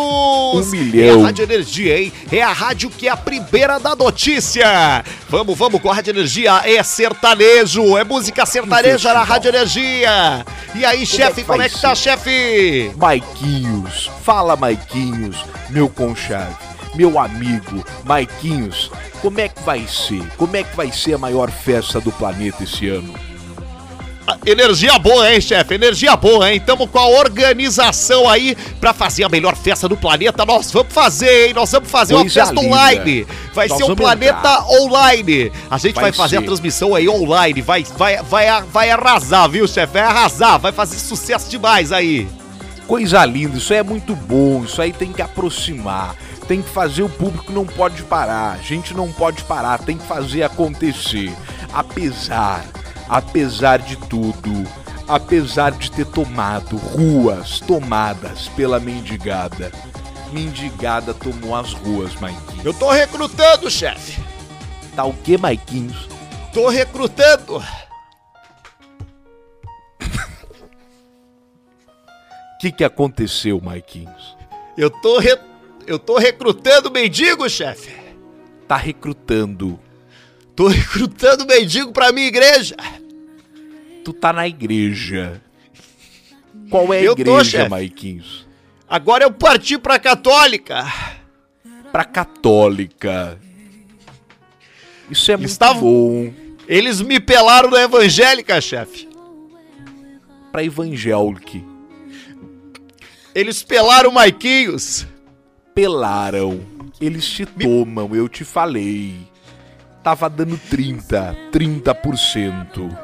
[0.67, 1.19] Um milhão.
[1.19, 2.13] É a Rádio Energia, hein?
[2.31, 5.03] É a rádio que é a primeira da notícia!
[5.29, 10.45] Vamos, vamos com a Rádio Energia, é sertanejo, é música sertaneja na Rádio Energia!
[10.75, 12.91] E aí, chefe, que como é que tá, chefe?
[12.97, 15.37] Maiquinhos, fala Maiquinhos,
[15.69, 16.55] meu conchave,
[16.95, 20.23] meu amigo, Maiquinhos, como é que vai ser?
[20.37, 23.13] Como é que vai ser a maior festa do planeta esse ano?
[24.25, 25.73] Ah, Energia boa, hein, chefe?
[25.73, 26.57] Energia boa, hein?
[26.65, 30.45] Tamo com a organização aí pra fazer a melhor festa do planeta.
[30.45, 31.53] Nós vamos fazer, hein?
[31.53, 32.73] Nós vamos fazer Coisa uma festa linda.
[32.75, 33.27] online.
[33.53, 34.65] Vai Nós ser um planeta entrar.
[34.79, 35.51] online.
[35.69, 36.45] A gente vai, Vai fazer a ser.
[36.45, 37.61] transmissão aí online.
[37.61, 39.91] Vai, vai, vai, vai arrasar, viu, chefe?
[39.91, 40.57] Vai arrasar.
[40.57, 42.25] Vai fazer sucesso demais aí.
[42.87, 47.03] Coisa linda, isso aí é muito bom, isso aí tem que aproximar, tem que fazer
[47.03, 51.33] o público não pode parar, a gente não pode parar, tem que fazer acontecer.
[51.73, 52.65] Apesar,
[53.09, 54.63] apesar de tudo,
[55.07, 59.71] apesar de ter tomado ruas tomadas pela mendigada,
[60.31, 62.65] mendigada tomou as ruas, Maiquinhos.
[62.65, 64.21] Eu tô recrutando, chefe.
[64.95, 66.07] Tá o que, Maiquinhos?
[66.53, 67.63] Tô recrutando.
[72.59, 74.37] que, que aconteceu, Maiquinhos?
[74.77, 75.37] Eu tô, re...
[75.87, 77.91] eu tô recrutando mendigo, chefe.
[78.67, 79.79] Tá recrutando.
[80.55, 82.75] Tô recrutando mendigo pra minha igreja.
[84.03, 85.41] Tu tá na igreja.
[86.69, 87.69] Qual é a Eu igreja, chefe.
[87.69, 88.47] Maiquinhos?
[88.87, 90.85] Agora eu parti pra católica.
[91.91, 93.39] Pra católica.
[95.09, 96.33] Isso é muito Estavam- bom.
[96.67, 99.07] Eles me pelaram na evangélica, chefe.
[100.51, 101.59] Pra evangélica.
[103.35, 105.05] Eles pelaram o Maiquinhos.
[105.73, 106.61] Pelaram.
[107.01, 109.27] Eles te tomam, eu te falei.
[110.03, 112.97] Tava dando 30, 30%.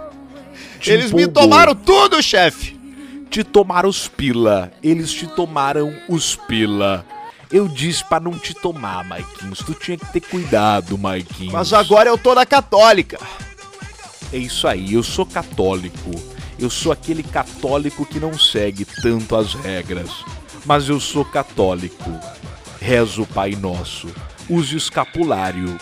[0.80, 1.50] Te Eles me empolgou.
[1.50, 2.80] tomaram tudo, chefe.
[3.30, 4.72] Te tomaram os pila.
[4.84, 7.06] Eles te tomaram os pila.
[7.52, 9.60] Eu disse pra não te tomar, Maiquinhos.
[9.60, 11.54] Tu tinha que ter cuidado, Maiquinhos.
[11.54, 13.20] Mas agora eu tô na católica.
[14.32, 16.12] É isso aí, eu sou católico.
[16.60, 20.10] Eu sou aquele católico que não segue tanto as regras.
[20.66, 22.12] Mas eu sou católico.
[22.90, 24.08] Rezo o Pai Nosso.
[24.50, 25.78] Use o escapulário.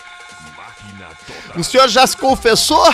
[1.56, 2.84] O senhor já se confessou?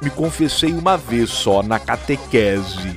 [0.00, 2.96] Me confessei uma vez só na catequese.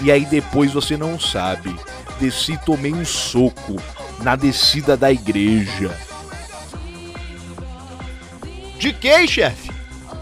[0.00, 1.78] E aí depois você não sabe.
[2.18, 3.80] Desci e tomei um soco
[4.18, 5.96] na descida da igreja
[8.80, 9.70] De quem, chefe?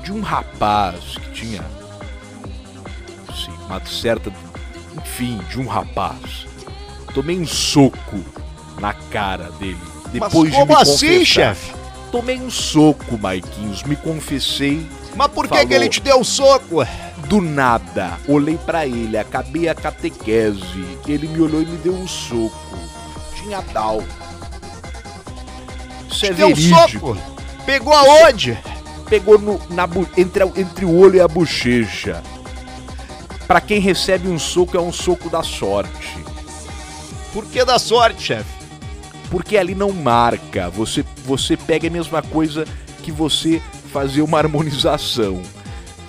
[0.03, 1.63] de um rapaz que tinha
[3.35, 4.31] sim, uma certa,
[4.99, 6.50] enfim, de um rapaz.
[7.13, 8.21] Tomei um soco
[8.79, 9.79] na cara dele.
[10.13, 11.73] Depois Mas como de me assim, chefe?
[12.11, 13.83] Tomei um soco, Maiquinhos.
[13.85, 15.67] Me confessei Mas por que, Falou.
[15.67, 16.85] que ele te deu soco?
[17.31, 18.19] do nada.
[18.27, 20.99] Olhei pra ele, acabei a catequese.
[21.07, 22.77] Ele me olhou e me deu um soco.
[23.37, 24.03] Tinha tal.
[26.11, 27.17] Isso é um soco?
[27.65, 28.59] Pegou aonde?
[29.09, 32.21] Pegou no, na, entre, entre o olho e a bochecha.
[33.47, 36.19] Pra quem recebe um soco, é um soco da sorte.
[37.33, 38.61] Por que da sorte, chefe?
[39.31, 40.69] Porque ali não marca.
[40.71, 42.67] Você, você pega a mesma coisa
[43.03, 43.63] que você
[43.93, 45.41] fazer uma harmonização.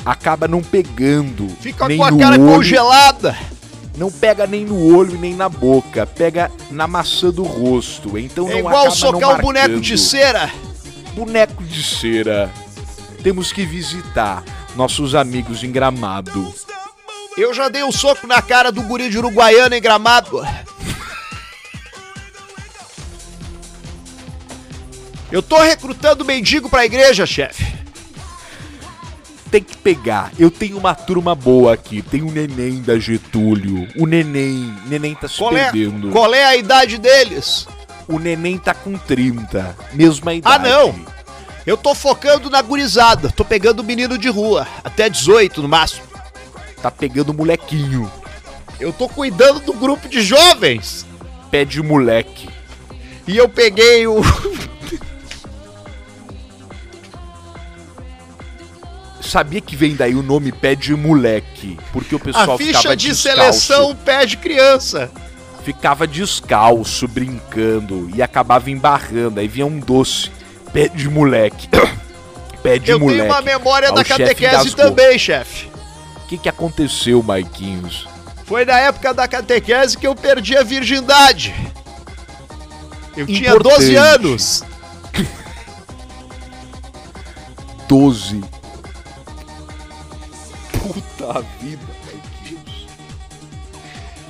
[0.06, 1.48] Acaba não pegando.
[1.60, 3.38] Fica nem com a cara olho, congelada.
[3.96, 6.08] Não pega nem no olho e nem na boca.
[6.08, 8.18] Pega na maçã do rosto.
[8.18, 10.50] Então É não igual acaba socar não um boneco de cera.
[11.14, 12.52] Boneco de cera.
[13.22, 14.44] Temos que visitar
[14.76, 16.52] nossos amigos em Gramado.
[17.38, 20.42] Eu já dei um soco na cara do guri de Uruguaiana em Gramado.
[25.32, 27.66] Eu tô recrutando mendigo pra igreja, chefe.
[29.50, 30.32] Tem que pegar.
[30.40, 32.02] Eu tenho uma turma boa aqui.
[32.02, 33.88] Tem o neném da Getúlio.
[33.98, 34.74] O neném.
[34.88, 36.10] Neném tá se Qual é, perdendo.
[36.12, 37.68] qual é a idade deles?
[38.08, 39.76] O neném tá com 30.
[39.94, 40.70] Mesma Ah, idade.
[40.70, 40.96] não.
[41.66, 43.30] Eu tô focando na gurizada.
[43.30, 44.66] Tô pegando menino de rua.
[44.84, 46.08] Até 18 no máximo.
[46.82, 48.10] Tá pegando molequinho.
[48.80, 51.06] Eu tô cuidando do grupo de jovens.
[51.52, 52.50] Pé de moleque.
[53.28, 54.22] E eu peguei o.
[59.32, 61.80] Sabia que vem daí o nome pé de moleque?
[61.94, 63.62] Porque o pessoal A ficha ficava de descalço.
[63.62, 65.10] seleção pé de criança.
[65.64, 68.12] Ficava descalço, brincando.
[68.14, 69.40] E acabava embarrando.
[69.40, 70.30] Aí vinha um doce.
[70.74, 71.70] Pé de moleque.
[72.62, 73.22] pé de eu moleque.
[73.22, 75.68] tenho uma memória Aí da catequese também, chefe.
[76.26, 78.10] O que, que aconteceu, Maiquinhos?
[78.44, 81.56] Foi na época da catequese que eu perdi a virgindade.
[83.16, 83.78] Eu tinha Importante.
[83.78, 84.64] 12 anos.
[87.88, 88.61] 12.
[90.82, 91.82] Puta vida.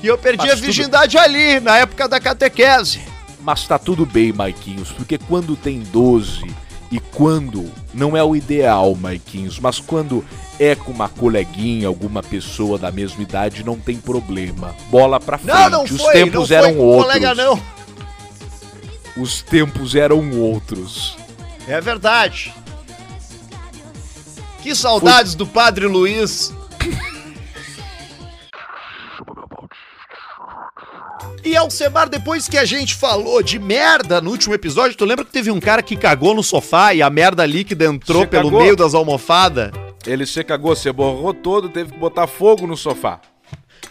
[0.03, 3.01] E eu perdi Mas a tudo- virgindade ali, na época da catequese.
[3.39, 6.43] Mas tá tudo bem, Maiquinhos, porque quando tem 12
[6.91, 10.25] e quando não é o ideal, Maiquinhos, mas quando
[10.59, 14.75] é com uma coleguinha, alguma pessoa da mesma idade, não tem problema.
[14.89, 15.55] Bola pra frente.
[15.55, 17.05] Não, não Os foi, tempos não eram outros.
[17.05, 17.61] colega não.
[19.17, 21.15] Os tempos eram outros.
[21.67, 22.53] É verdade.
[24.61, 26.53] Que saudades do Padre Luiz.
[31.43, 35.31] E Alcemar, depois que a gente falou de merda no último episódio, tu lembra que
[35.31, 38.61] teve um cara que cagou no sofá e a merda líquida entrou Você pelo cagou?
[38.61, 39.71] meio das almofadas?
[40.05, 43.19] Ele se cagou, você borrou todo, teve que botar fogo no sofá.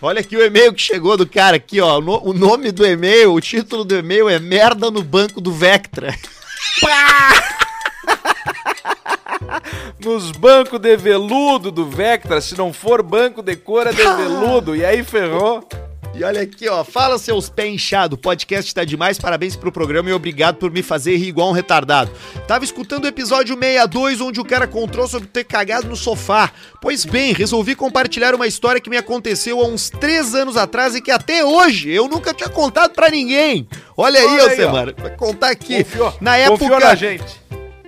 [0.00, 1.98] Olha aqui o e-mail que chegou do cara aqui, ó.
[1.98, 6.14] O nome do e-mail, o título do e-mail é Merda no Banco do Vectra.
[10.05, 14.75] Nos bancos de veludo do Vectra, se não for banco de cor, é de veludo.
[14.77, 15.67] E aí ferrou.
[16.13, 16.83] E olha aqui, ó.
[16.83, 18.17] Fala, seus pé inchado.
[18.17, 19.17] O podcast tá demais.
[19.17, 22.11] Parabéns pro programa e obrigado por me fazer rir igual um retardado.
[22.48, 26.51] Tava escutando o episódio 62, onde o cara contou sobre ter cagado no sofá.
[26.83, 31.01] Pois bem, resolvi compartilhar uma história que me aconteceu há uns três anos atrás e
[31.01, 33.69] que até hoje eu nunca tinha contado pra ninguém.
[33.96, 34.57] Olha aí, Olha ô aí, ó.
[34.57, 34.94] Semana.
[34.98, 35.85] Vai contar aqui.
[35.85, 36.59] Confiou, Na época.
[36.59, 37.40] confiou na gente.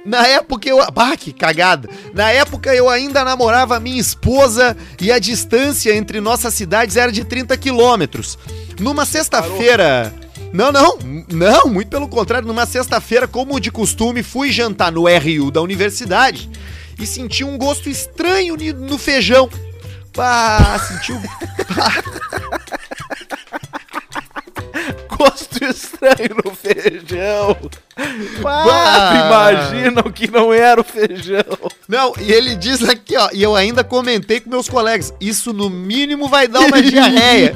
[0.05, 0.79] Na época eu.
[0.93, 1.89] Bah, que cagada!
[2.13, 7.25] Na época eu ainda namorava minha esposa e a distância entre nossas cidades era de
[7.25, 8.39] 30 quilômetros.
[8.81, 10.13] Numa sexta-feira.
[10.53, 10.99] Não, não,
[11.31, 12.47] não, muito pelo contrário.
[12.47, 16.51] Numa sexta-feira, como de costume, fui jantar no RU da universidade
[16.99, 19.49] e senti um gosto estranho no feijão.
[20.15, 21.23] Bah, senti um.
[25.17, 27.57] Gosto estranho no feijão.
[28.41, 28.65] Bah.
[28.71, 31.45] Ah, imaginam que não era o feijão.
[31.87, 35.69] Não, e ele diz aqui, ó, e eu ainda comentei com meus colegas, isso no
[35.69, 37.55] mínimo vai dar uma diarreia.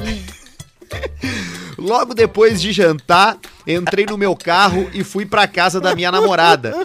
[1.77, 6.75] Logo depois de jantar, entrei no meu carro e fui pra casa da minha namorada.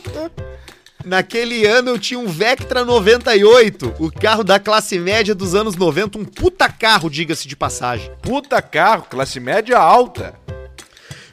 [1.05, 6.19] Naquele ano eu tinha um Vectra 98, o carro da classe média dos anos 90,
[6.19, 8.11] um puta carro, diga-se de passagem.
[8.23, 10.35] Puta carro, classe média alta.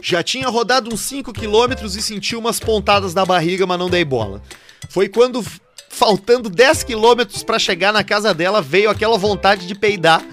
[0.02, 4.06] Já tinha rodado uns 5 quilômetros e senti umas pontadas na barriga, mas não dei
[4.06, 4.41] bola.
[4.89, 5.45] Foi quando,
[5.89, 10.24] faltando 10 quilômetros pra chegar na casa dela, veio aquela vontade de peidar.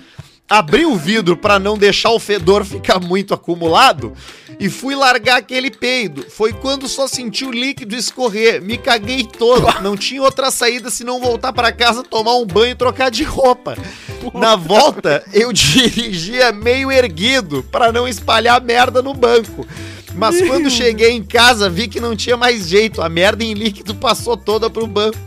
[0.49, 4.13] Abri o vidro pra não deixar o fedor ficar muito acumulado
[4.61, 6.25] e fui largar aquele peido.
[6.31, 8.63] Foi quando só senti o líquido escorrer.
[8.63, 9.67] Me caguei todo.
[9.83, 13.77] Não tinha outra saída senão voltar pra casa, tomar um banho e trocar de roupa.
[14.35, 19.67] Na volta, eu dirigia meio erguido pra não espalhar merda no banco.
[20.15, 23.03] Mas quando cheguei em casa, vi que não tinha mais jeito.
[23.03, 25.19] A merda em líquido passou toda pro banco.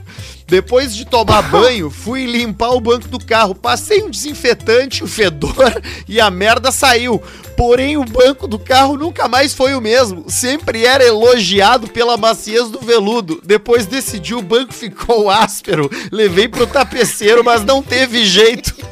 [0.50, 3.54] Depois de tomar banho, fui limpar o banco do carro.
[3.54, 7.22] Passei um desinfetante, o fedor e a merda saiu.
[7.56, 10.26] Porém, o banco do carro nunca mais foi o mesmo.
[10.30, 13.42] Sempre era elogiado pela maciez do veludo.
[13.44, 15.90] Depois decidi, o banco ficou áspero.
[16.12, 18.76] Levei pro tapeceiro, mas não teve jeito.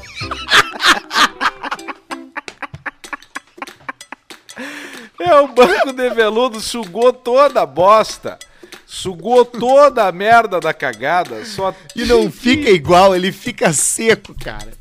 [5.19, 8.37] É, o banco de veludo sugou toda a bosta.
[8.89, 11.43] Sugou toda a merda da cagada.
[11.43, 14.71] Só E não fica igual, ele fica seco, cara.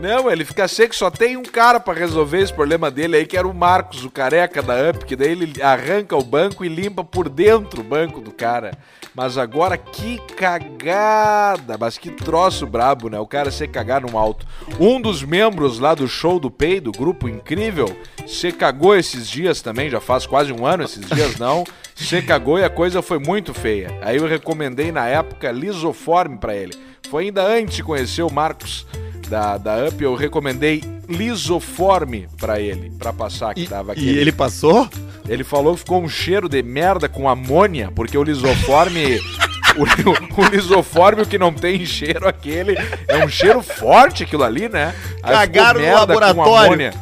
[0.00, 3.36] Não, ele fica seco, só tem um cara pra resolver esse problema dele aí, que
[3.36, 7.04] era o Marcos, o careca da UP, que daí ele arranca o banco e limpa
[7.04, 8.72] por dentro o banco do cara.
[9.14, 13.18] Mas agora que cagada, mas que troço brabo, né?
[13.18, 14.46] O cara se cagar num alto.
[14.78, 19.90] Um dos membros lá do show do Peido, grupo incrível, se cagou esses dias também,
[19.90, 21.64] já faz quase um ano esses dias não.
[21.98, 23.90] Se cagou e a coisa foi muito feia.
[24.00, 26.74] Aí eu recomendei na época lisoforme pra ele.
[27.10, 28.86] Foi ainda antes de conhecer o Marcos
[29.28, 34.18] da, da UP, eu recomendei lisoforme pra ele, pra passar, que E, tava e aquele
[34.20, 34.88] ele passou?
[35.28, 39.18] ele falou que ficou um cheiro de merda com amônia, porque o lisoforme.
[39.76, 42.74] o, o lisoforme, o que não tem cheiro aquele,
[43.06, 44.94] é um cheiro forte aquilo ali, né?
[45.22, 46.92] Aí Cagaram no laboratório.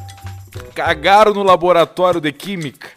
[0.75, 2.89] Cagaram no laboratório de química.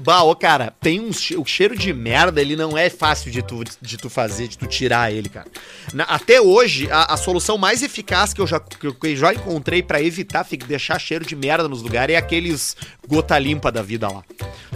[0.00, 3.42] Bah, ô, cara, tem um che- o cheiro de merda, ele não é fácil de
[3.42, 5.46] tu, de tu fazer, de tu tirar ele, cara.
[5.92, 9.82] Na- até hoje, a, a solução mais eficaz que eu já, que eu, já encontrei
[9.82, 12.76] pra evitar fi- deixar cheiro de merda nos lugares é aqueles
[13.06, 14.24] gota limpa da vida lá.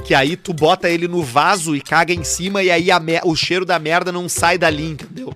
[0.04, 3.20] Que aí tu bota ele no vaso e caga em cima e aí a me-
[3.24, 5.34] o cheiro da merda não sai dali, entendeu?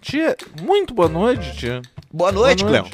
[0.00, 1.80] Tia, muito boa noite, tia.
[2.12, 2.92] Boa noite, Boa Cleo.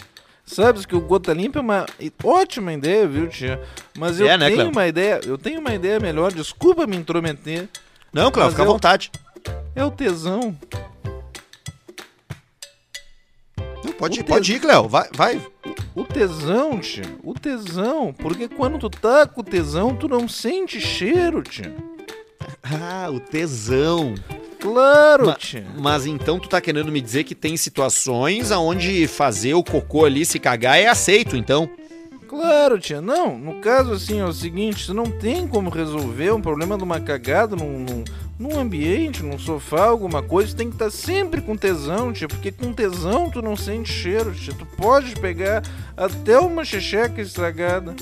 [0.49, 1.87] Sabes que o Gota Limpa é uma
[2.25, 3.61] ótima ideia, viu, tia?
[3.99, 4.71] Mas eu É, né, tenho Cleo?
[4.73, 7.69] uma ideia, eu tenho uma ideia melhor, desculpa me intrometer.
[8.13, 9.11] Não, Cleo, Mas fica à eu- vontade.
[9.77, 10.57] É o tesão.
[13.85, 15.47] Não, pode, O pode ir, Cleo, vai, vai.
[15.95, 17.05] O tesão, tia.
[17.23, 18.13] O tesão.
[18.13, 21.75] Porque quando tu tá com tesão, tu não sente cheiro, tia.
[22.63, 24.15] Ah, o tesão.
[24.61, 25.65] Claro, Ma- tia.
[25.79, 30.25] Mas então tu tá querendo me dizer que tem situações aonde fazer o cocô ali
[30.25, 31.69] se cagar é aceito, então?
[32.29, 33.01] Claro, tia.
[33.01, 36.83] Não, no caso assim, é o seguinte, você não tem como resolver um problema de
[36.85, 38.05] uma cagada num, num,
[38.39, 42.53] num ambiente, num sofá, alguma coisa, você tem que estar sempre com tesão, tia, porque
[42.53, 44.53] com tesão tu não sente cheiro, tia.
[44.53, 45.63] Tu pode pegar
[45.97, 47.95] até uma checheca estragada.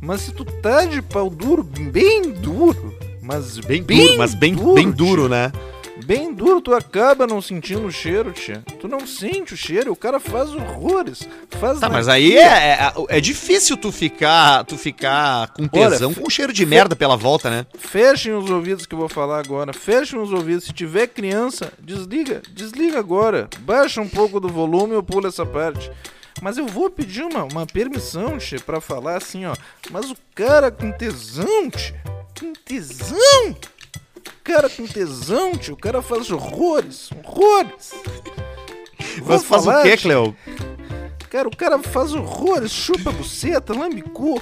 [0.00, 4.54] Mas se tu tá de pau duro, bem duro, mas Bem, bem duro, mas bem
[4.54, 5.28] duro, bem duro, tia.
[5.28, 5.52] né?
[6.04, 8.62] Bem duro, tu acaba não sentindo o cheiro, tia.
[8.80, 11.28] Tu não sente o cheiro, o cara faz horrores.
[11.50, 12.42] Faz Tá, mas aí é,
[12.72, 17.16] é, é difícil tu ficar, tu ficar com tesão Olha, com cheiro de merda pela
[17.16, 17.66] volta, né?
[17.78, 19.72] Fechem os ouvidos que eu vou falar agora.
[19.72, 20.64] Fechem os ouvidos.
[20.64, 22.42] Se tiver criança, desliga.
[22.50, 23.48] Desliga agora.
[23.60, 25.90] Baixa um pouco do volume ou pula essa parte.
[26.40, 29.54] Mas eu vou pedir uma, uma permissão, tchê, pra falar assim, ó.
[29.90, 31.94] Mas o cara com tesão, tchê.
[32.38, 33.56] Com tesão!
[34.44, 35.74] Cara com tesão, tio.
[35.74, 37.92] O cara faz horrores, horrores.
[39.18, 39.96] Vou Mas faz o quê.
[39.96, 40.36] Cleo?
[41.30, 44.40] Cara, o cara faz horrores, chupa buceta, lambe cu.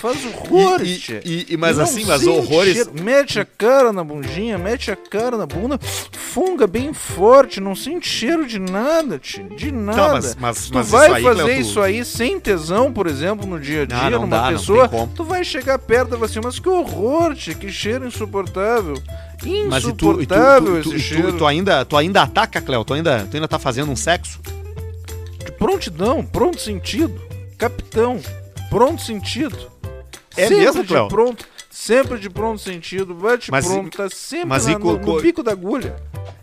[0.00, 2.88] Faz horrores, E- e- e- e- mas Não assim, mas sente horrores-.
[3.02, 5.78] Mete a cara na bundinha, mete a cara na bunda,
[6.12, 9.42] funga bem forte, não sente cheiro de nada, tchê.
[9.42, 10.12] De nada.
[10.12, 12.92] mas- mas- Se tu mas vai isso aí, fazer Cleo, tu- isso aí sem tesão,
[12.92, 15.78] por exemplo, no dia a dia, Ah, não numa dá, não pessoa, tu vai chegar
[15.80, 18.94] perto e vai assim, mas que horror, tchê, que cheiro insuportável.
[19.68, 21.32] Mas e tu, e tu, Insuportável tu, tu, esse cheiro.
[21.32, 22.84] tu ainda, tu ainda ataca, Cleo?
[22.84, 24.38] Tu ainda, tu ainda tá fazendo um sexo?
[25.44, 27.20] De prontidão, pronto sentido.
[27.56, 28.20] Capitão,
[28.70, 29.56] pronto sentido.
[30.38, 31.08] É sempre mesmo, de Cleo?
[31.08, 34.92] pronto, sempre de pronto sentido, bate Mas e- pronto, tá sempre mas na- e no,
[34.92, 35.96] no co- bico da agulha.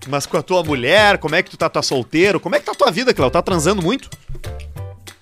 [0.07, 2.39] Mas com a tua mulher, como é que tu tá, tá solteiro?
[2.39, 3.31] Como é que tá a tua vida, Cleo?
[3.31, 4.09] Tá transando muito?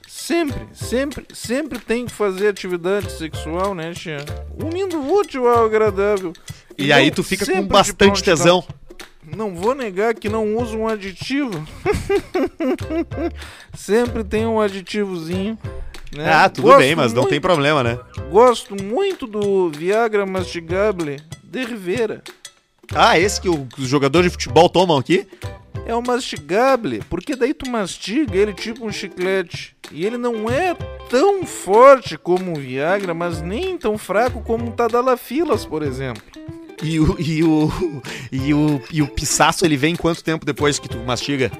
[0.07, 4.17] Sempre, sempre, sempre tem que fazer atividade sexual, né, tia?
[4.61, 6.33] Unindo o útil ao agradável.
[6.77, 8.63] E Então, aí tu fica com de bastante tesão.
[9.25, 11.65] Não vou negar que não uso um aditivo.
[13.75, 15.57] sempre tem um aditivozinho.
[16.15, 16.31] Né?
[16.31, 17.99] Ah, tudo Gosto bem, mas não muito- tem problema, né?
[18.31, 22.21] Gosto muito do Viagra Mastigable de Rivera.
[22.93, 25.25] Ah, esse que o- que os jogadores de futebol tomam aqui?
[25.85, 29.75] É o mastigable, porque daí tu mastiga ele tipo um chiclete.
[29.91, 30.73] E ele não é
[31.09, 36.23] tão forte como o Viagra, mas nem tão fraco como o Tadalafilas, por exemplo.
[36.81, 37.71] E o, e o,
[38.31, 41.51] e o, e o pisaço, ele vem quanto tempo depois que tu mastiga?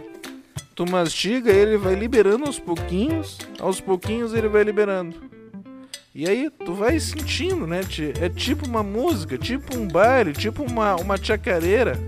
[0.76, 5.16] Tu mastiga, ele vai liberando aos pouquinhos, aos pouquinhos ele vai liberando.
[6.16, 7.82] E aí tu vai sentindo, né?
[8.22, 12.00] É tipo uma música, tipo um baile, tipo uma, uma chacareira.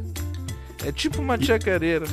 [0.86, 2.06] É tipo uma chacareira.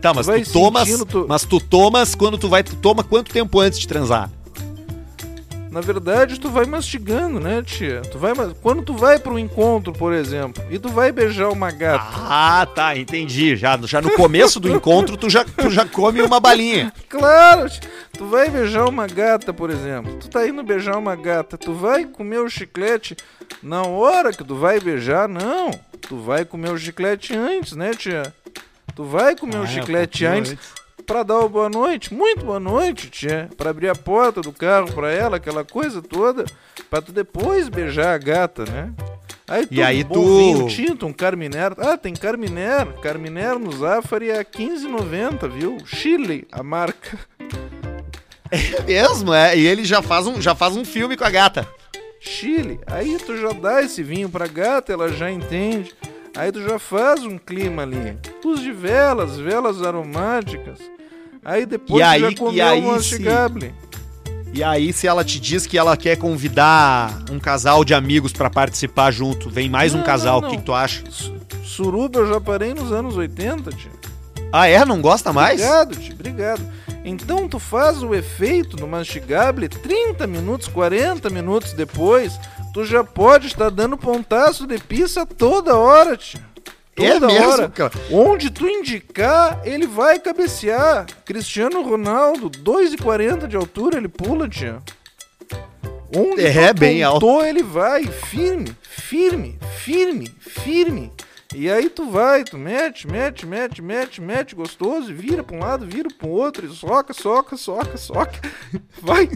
[0.00, 3.30] Tá, mas vai tu tomas, tu- mas tu tomas quando tu vai, tu toma quanto
[3.32, 4.30] tempo antes de transar?
[5.70, 8.02] Na verdade, tu vai mastigando, né, tia?
[8.02, 11.70] Tu vai, quando tu vai para um encontro, por exemplo, e tu vai beijar uma
[11.70, 12.04] gata.
[12.12, 13.54] Ah, tá, entendi.
[13.54, 16.92] Já, já no começo do encontro, tu já, tu já come uma balinha.
[17.08, 17.88] Claro, tia.
[18.12, 20.14] tu vai beijar uma gata, por exemplo.
[20.14, 23.16] Tu tá indo beijar uma gata, tu vai comer o chiclete
[23.62, 25.28] na hora que tu vai beijar?
[25.28, 25.70] Não.
[26.00, 28.34] Tu vai comer o chiclete antes, né, tia?
[28.96, 30.52] Tu vai comer Ah, o é, chiclete antes.
[30.52, 30.68] antes.
[31.06, 33.48] Pra dar o boa noite, muito boa noite, tia.
[33.56, 36.44] Pra abrir a porta do carro pra ela, aquela coisa toda.
[36.88, 38.92] Pra tu depois beijar a gata, né?
[39.48, 41.72] Aí E aí um bom tu- vinho tinto, um Carminer.
[41.78, 42.86] Ah, tem Carminer.
[43.02, 45.78] Carminer no Zafari é 15,90, viu?
[45.84, 47.18] Chile, a marca.
[48.52, 49.56] É mesmo, é.
[49.56, 51.66] E ele já faz um, já faz um filme com a gata.
[52.20, 52.80] Chile.
[52.86, 55.94] Aí tu já dá esse vinho pra gata, ela já entende.
[56.36, 58.16] Aí tu já faz um clima ali.
[58.44, 60.78] Luz de velas, velas aromáticas.
[61.44, 63.22] Aí depois E tu aí- já e comeu aí um se-.
[64.52, 68.50] E aí, se ela te diz que ela quer convidar um casal de amigos pra
[68.50, 71.04] participar junto, vem mais um Não, casal, não, o que, que tu acha?
[71.08, 73.92] Su- Suruba eu já parei nos anos 80, tio.
[74.52, 74.84] Ah, é?
[74.84, 75.60] Não gosta mais?
[75.60, 76.62] Obrigado, tio, obrigado.
[77.04, 82.38] Então tu faz o efeito do mastigable 30 minutos, 40 minutos depois,
[82.72, 86.40] tu já pode estar dando pontaço de pizza toda hora, tio.
[86.96, 87.68] É Toda mesmo, hora.
[87.70, 87.92] cara?
[88.10, 91.06] Onde tu indicar, ele vai cabecear.
[91.24, 94.82] Cristiano Ronaldo, 2,40 de altura, ele pula, tio.
[96.14, 101.12] Onde É, tu bem apontou, ele vai, firme, firme, firme, firme.
[101.54, 105.60] E aí tu vai, tu mete, mete, mete, mete, mete, gostoso, e vira pra um
[105.60, 108.38] lado, vira pro outro, e soca, soca, soca, soca.
[109.00, 109.28] Vai.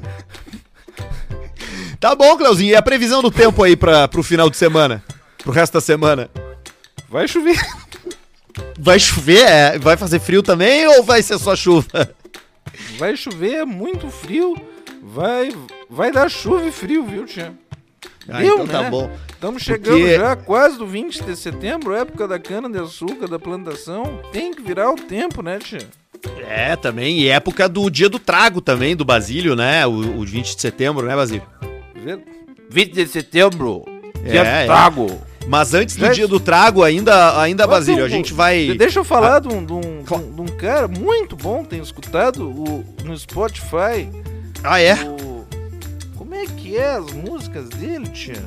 [2.04, 2.72] Tá bom, Cleuzinho.
[2.72, 5.02] E a previsão do tempo aí pra, pro final de semana?
[5.38, 6.28] Pro resto da semana?
[7.08, 7.58] Vai chover.
[8.78, 9.40] Vai chover?
[9.40, 12.14] É, vai fazer frio também ou vai ser só chuva?
[12.98, 14.54] Vai chover, é muito frio.
[15.02, 15.56] Vai,
[15.88, 17.54] vai dar chuva e frio, viu, tia?
[18.28, 18.90] Ah, Deu, então tá né?
[18.90, 19.10] bom.
[19.32, 24.20] Estamos chegando Porque- já quase do 20 de setembro, época da cana-de-açúcar, da plantação.
[24.30, 25.88] Tem que virar o tempo, né, tia?
[26.46, 27.20] É, também.
[27.20, 29.86] E época do dia do trago também, do Basílio, né?
[29.86, 31.46] O, o 20 de setembro, né, Basílio?
[32.04, 32.20] Ver-
[32.70, 33.84] 20 de setembro,
[34.22, 34.66] dia do É, é.
[34.66, 35.06] trago.
[35.46, 38.66] Mas antes do dia do trago, ainda, ainda Mas Basílio, um- a gente vai.
[38.66, 42.48] De- Deixa eu falar de, um, de um- de um cara muito bom, tenho escutado
[42.48, 44.08] o, no Spotify.
[44.62, 44.94] Ah, é?
[45.04, 45.44] o-
[46.16, 48.42] como é que é as músicas dele, tia?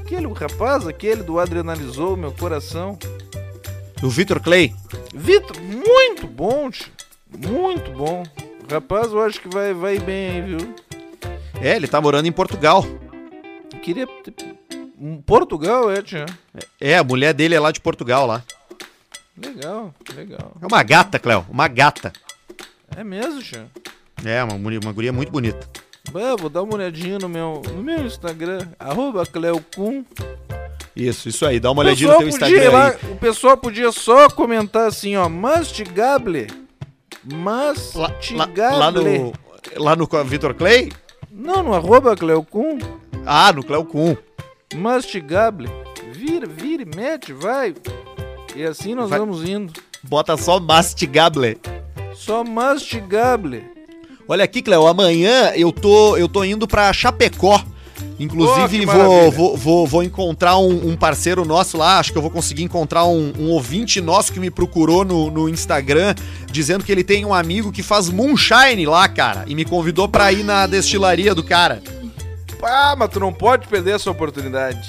[0.00, 2.98] Aquele o rapaz, aquele do Adrenalizou Meu Coração.
[4.02, 4.74] O Vitor Clay.
[5.14, 6.86] Vitor, muito bom, tia.
[7.30, 8.22] Muito bom.
[8.70, 10.74] Rapaz, eu acho que vai, vai bem aí, viu?
[11.62, 12.84] É, ele tá morando em Portugal.
[13.82, 14.06] Queria.
[14.06, 14.34] ter-
[14.98, 16.26] Um Portugal, é, tia.
[16.80, 18.42] É, a mulher dele é lá de Portugal lá.
[19.36, 20.52] Legal, legal.
[20.60, 21.44] É uma gata, Cléo.
[21.50, 22.12] Uma gata.
[22.96, 23.62] É mesmo, Tchê?
[24.24, 25.66] É, uma, uma guria muito bonita.
[26.12, 30.04] Bah, vou dar uma olhadinha no meu, no meu Instagram, arroba Cleocum.
[30.94, 31.58] Isso, isso aí.
[31.58, 33.12] Dá uma olhadinha no teu Instagram lá- aí.
[33.12, 36.46] O pessoal podia só comentar assim, ó, mastigable.
[37.32, 38.78] Lá, Mastigable.
[38.78, 39.32] lá, lá no,
[39.76, 40.92] lá no Vitor Clay?
[41.32, 42.78] Não, no arroba Cleocum.
[43.24, 44.14] Ah, no Cleo Kuhn.
[44.74, 45.68] Mastigable.
[46.12, 47.74] Vira, vira e mete, vai.
[48.54, 49.18] E assim nós Vai.
[49.18, 49.72] vamos indo.
[50.02, 51.58] Bota só mastigable.
[52.14, 53.64] Só mastigable.
[54.28, 57.62] Olha aqui, Cleo, amanhã eu tô, eu tô indo pra Chapecó.
[58.18, 61.98] Inclusive, Oh, vou, vou, vou, vou encontrar um, um parceiro nosso lá.
[61.98, 65.48] Acho que eu vou conseguir encontrar um, um ouvinte nosso que me procurou no, no
[65.48, 66.14] Instagram,
[66.50, 69.44] dizendo que ele tem um amigo que faz moonshine lá, cara.
[69.46, 71.82] E me convidou pra ir na destilaria do cara.
[72.62, 74.88] Ah, mas tu não pode perder essa oportunidade.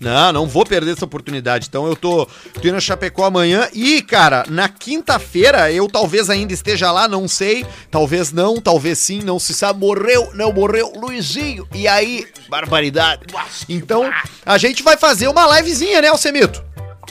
[0.00, 1.66] Não, não vou perder essa oportunidade.
[1.68, 6.54] Então eu tô, tô indo a Chapecó amanhã e, cara, na quinta-feira eu talvez ainda
[6.54, 7.66] esteja lá, não sei.
[7.90, 9.80] Talvez não, talvez sim, não se sabe.
[9.80, 11.68] Morreu, não morreu, Luizinho.
[11.74, 13.26] E aí, barbaridade.
[13.68, 14.10] Então
[14.44, 16.64] a gente vai fazer uma livezinha, né, Alcemito?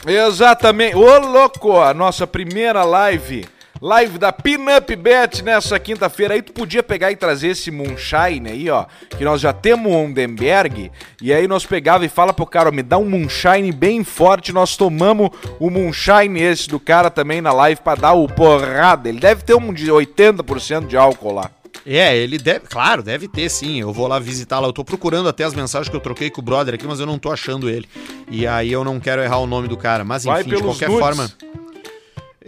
[0.06, 0.96] Exatamente.
[0.96, 3.46] Ô, louco, a nossa primeira live.
[3.82, 6.34] Live da Pinup Bet nessa quinta-feira.
[6.34, 8.86] Aí tu podia pegar e trazer esse moonshine aí, ó.
[9.18, 10.92] Que nós já temos o Ondenberg.
[11.22, 14.52] E aí nós pegava e fala pro cara, ó, me dá um moonshine bem forte.
[14.52, 19.08] Nós tomamos o moonshine esse do cara também na live pra dar o porrada.
[19.08, 21.50] Ele deve ter um de 80% de álcool lá.
[21.86, 23.80] É, ele deve, claro, deve ter sim.
[23.80, 24.68] Eu vou lá visitá-la.
[24.68, 27.06] Eu tô procurando até as mensagens que eu troquei com o brother aqui, mas eu
[27.06, 27.88] não tô achando ele.
[28.30, 30.04] E aí eu não quero errar o nome do cara.
[30.04, 31.00] Mas enfim, de qualquer nudes.
[31.00, 31.32] forma.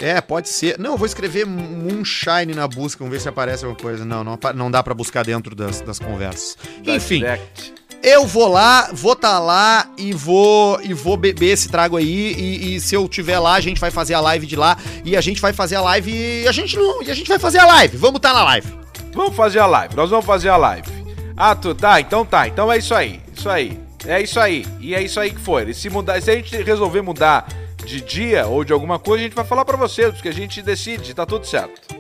[0.02, 0.80] É, pode ser.
[0.80, 4.04] Não, eu vou escrever Moonshine na busca, vamos ver se aparece alguma coisa.
[4.04, 6.58] Não, não, não dá pra buscar dentro das, das conversas.
[6.84, 7.74] Da Enfim, Direct.
[8.02, 12.34] eu vou lá, vou tá lá e vou e vou beber esse trago aí.
[12.34, 14.76] E, e se eu tiver lá, a gente vai fazer a live de lá.
[15.06, 16.12] E a gente vai fazer a live.
[16.12, 17.04] E a gente não.
[17.04, 17.96] E a gente vai fazer a live.
[17.98, 18.82] Vamos tá na live.
[19.14, 20.90] Vamos fazer a live, nós vamos fazer a live.
[21.36, 24.96] Ah, tu tá, então tá, então é isso aí, isso aí, é isso aí, e
[24.96, 25.70] é isso aí que foi.
[25.70, 27.46] E se mudar, se a gente resolver mudar
[27.86, 30.62] de dia ou de alguma coisa, a gente vai falar pra vocês, porque a gente
[30.62, 31.96] decide, tá tudo certo.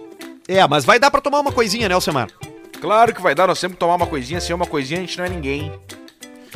[0.47, 2.29] É, mas vai dar pra tomar uma coisinha, né, Alcemar?
[2.79, 5.25] Claro que vai dar, nós sempre tomar uma coisinha, sem uma coisinha a gente não
[5.25, 5.71] é ninguém.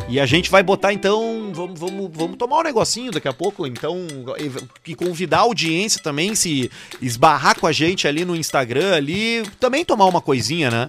[0.10, 3.66] E a gente vai botar então, vamos, vamos, vamos tomar um negocinho daqui a pouco,
[3.66, 4.06] então,
[4.38, 6.70] e, e convidar a audiência também, se
[7.02, 10.88] esbarrar com a gente ali no Instagram ali, também tomar uma coisinha, né?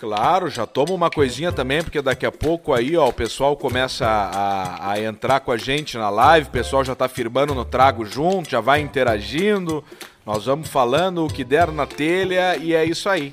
[0.00, 4.04] Claro, já toma uma coisinha também, porque daqui a pouco aí, ó, o pessoal começa
[4.06, 7.64] a, a- a entrar com a gente na live, o pessoal já tá firmando no
[7.64, 9.84] trago junto, já vai interagindo,
[10.26, 13.32] nós vamos falando o que der na telha e é isso aí.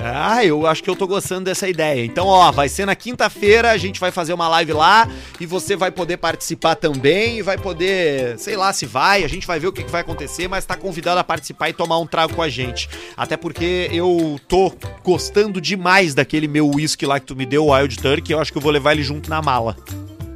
[0.00, 2.04] Ah, eu acho que eu tô gostando dessa ideia.
[2.04, 5.08] Então, ó, vai ser na quinta-feira, a gente vai fazer uma live lá
[5.40, 9.44] e você vai poder participar também e vai poder, sei lá se vai, a gente
[9.46, 12.06] vai ver o que, que vai acontecer, mas tá convidado a participar e tomar um
[12.06, 12.88] trago com a gente.
[13.16, 14.72] Até porque eu tô
[15.02, 18.52] gostando demais daquele meu whisky lá que tu me deu, o Wild Turkey, eu acho
[18.52, 19.76] que eu vou levar ele junto na mala.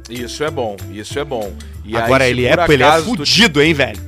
[0.09, 1.53] Isso é bom, isso é bom.
[1.85, 3.99] E Agora aí, ele é, ele é acaso tu- fudido, hein, velho?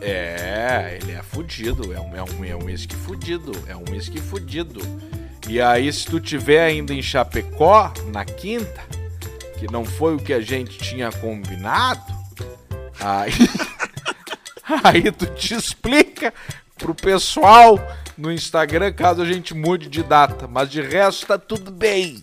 [0.00, 4.20] É, ele é fudido, é um, é um, é um whisky fudido, é um whisky
[4.20, 4.80] fudido.
[5.48, 8.82] E aí, se tu tiver ainda em Chapecó, na quinta,
[9.58, 12.12] que não foi o que a gente tinha combinado,
[12.98, 13.32] aí,
[14.84, 16.32] aí tu te explica
[16.78, 17.78] pro pessoal
[18.20, 20.46] no Instagram caso a gente mude de data.
[20.46, 22.22] Mas de resto tá tudo bem.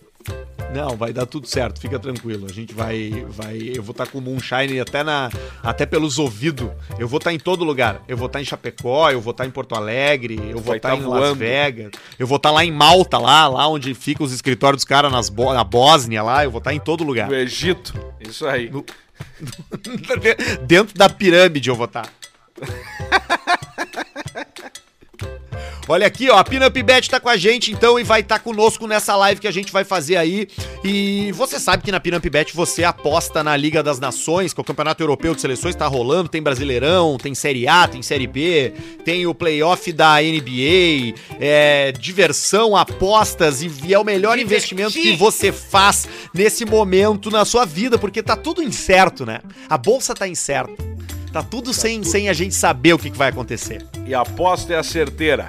[0.72, 2.46] Não, vai dar tudo certo, fica tranquilo.
[2.48, 3.24] A gente vai.
[3.28, 5.30] vai eu vou estar com o Moonshine até, na,
[5.62, 6.68] até pelos ouvidos.
[6.98, 8.02] Eu vou estar em todo lugar.
[8.06, 10.90] Eu vou estar em Chapecó, eu vou estar em Porto Alegre, eu vou Vai estar
[10.90, 11.36] tá em Las voando.
[11.36, 15.28] Vegas, eu vou estar lá em Malta, lá, lá onde ficam os escritórios dos caras
[15.30, 17.28] Bo- na Bósnia lá, eu vou estar em todo lugar.
[17.28, 18.70] No Egito, isso aí.
[18.70, 18.84] No-
[20.66, 22.08] Dentro da pirâmide eu vou estar.
[25.90, 28.86] Olha aqui, ó, a Pinup Bet tá com a gente então e vai estar conosco
[28.86, 30.46] nessa live que a gente vai fazer aí.
[30.84, 34.62] E você sabe que na Pinup Bet você aposta na Liga das Nações, que é
[34.62, 38.74] o Campeonato Europeu de Seleções tá rolando, tem Brasileirão, tem Série A, tem Série B,
[39.02, 45.16] tem o playoff da NBA, é diversão, apostas e, e é o melhor investimento que
[45.16, 49.40] você faz nesse momento na sua vida, porque tá tudo incerto, né?
[49.70, 50.74] A bolsa tá incerta.
[51.32, 53.86] Tá tudo sem, sem a gente saber o que, que vai acontecer.
[54.06, 55.48] E a aposta é a certeira.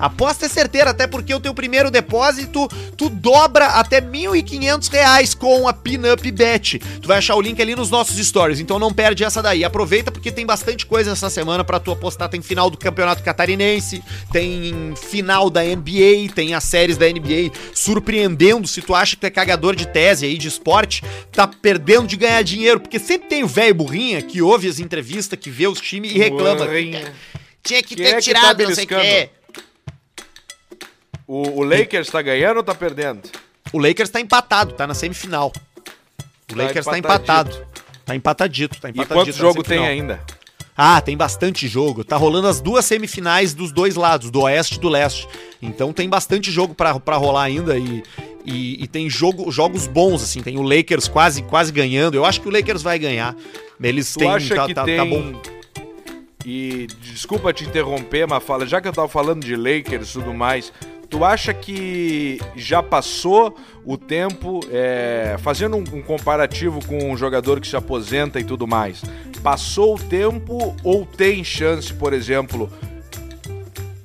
[0.00, 5.68] Aposta é certeira, até porque o teu primeiro depósito, tu dobra até 1.500 reais com
[5.68, 6.78] a Pinup Bet.
[6.78, 9.62] Tu vai achar o link ali nos nossos stories, então não perde essa daí.
[9.62, 12.28] Aproveita porque tem bastante coisa essa semana pra tu apostar.
[12.28, 18.66] Tem final do Campeonato Catarinense, tem final da NBA, tem as séries da NBA surpreendendo.
[18.66, 22.16] Se tu acha que tu é cagador de tese aí de esporte, tá perdendo de
[22.16, 25.80] ganhar dinheiro, porque sempre tem o velho burrinha que ouve as entrevistas, que vê os
[25.80, 26.64] times e reclama.
[26.64, 27.12] Burrinha.
[27.62, 29.30] Tinha que Quem ter é que tirado, tá não sei o quê.
[31.32, 33.22] O, o Lakers tá ganhando ou tá perdendo?
[33.72, 35.52] O Lakers tá empatado, tá na semifinal.
[36.50, 37.66] O Tá Lakers tá empatado.
[38.04, 39.14] Tá empatadito, tá E empatadito.
[39.14, 40.20] quantos tá na jogos tem ainda?
[40.76, 42.02] Ah, tem bastante jogo.
[42.02, 45.28] Tá rolando as duas semifinais dos dois lados, do oeste e do leste.
[45.62, 48.02] Então tem bastante jogo pra, pra rolar ainda e,
[48.44, 50.42] e, e tem jogo, jogos bons, assim.
[50.42, 52.16] Tem o Lakers quase, quase ganhando.
[52.16, 53.36] Eu acho que o Lakers vai ganhar.
[53.80, 54.30] Eles Tu têm.
[54.32, 54.96] acha tá, que tá- tem...
[54.96, 55.40] tá bom.
[56.44, 60.32] E desculpa te interromper, mas fala, já que eu tava falando de Lakers e tudo
[60.34, 60.72] mais,
[61.10, 67.60] tu acha que já passou o tempo, é, fazendo um, um comparativo com um jogador
[67.60, 69.02] que se aposenta e tudo mais,
[69.42, 72.70] passou o tempo ou tem chance, por exemplo,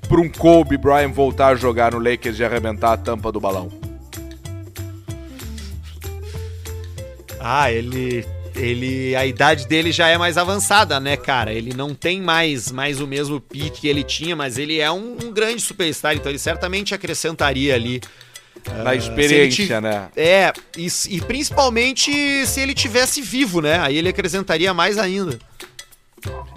[0.09, 3.71] para um Kobe Bryant voltar a jogar no Lakers e arrebentar a tampa do balão?
[7.39, 8.25] Ah, ele.
[8.55, 9.15] Ele.
[9.15, 11.53] A idade dele já é mais avançada, né, cara?
[11.53, 15.17] Ele não tem mais, mais o mesmo pique que ele tinha, mas ele é um,
[15.23, 18.01] um grande superstar, então ele certamente acrescentaria ali.
[18.83, 20.09] Na ah, experiência, se ele ti- né?
[20.15, 23.79] É, e, e principalmente se ele tivesse vivo, né?
[23.79, 25.37] Aí ele acrescentaria mais ainda.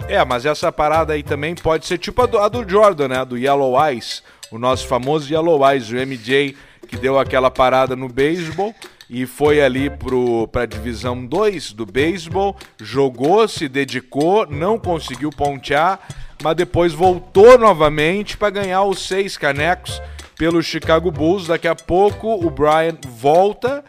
[0.07, 3.25] É, mas essa parada aí também pode ser tipo a do, a do Jordan, né?
[3.25, 6.55] Do Yellow Eyes, o nosso famoso Yellow Eyes, o MJ,
[6.87, 8.73] que deu aquela parada no beisebol
[9.09, 15.99] e foi ali pro, pra divisão 2 do beisebol, jogou, se dedicou, não conseguiu pontear,
[16.43, 20.01] mas depois voltou novamente para ganhar os seis canecos
[20.37, 21.47] pelo Chicago Bulls.
[21.47, 23.83] Daqui a pouco o Brian volta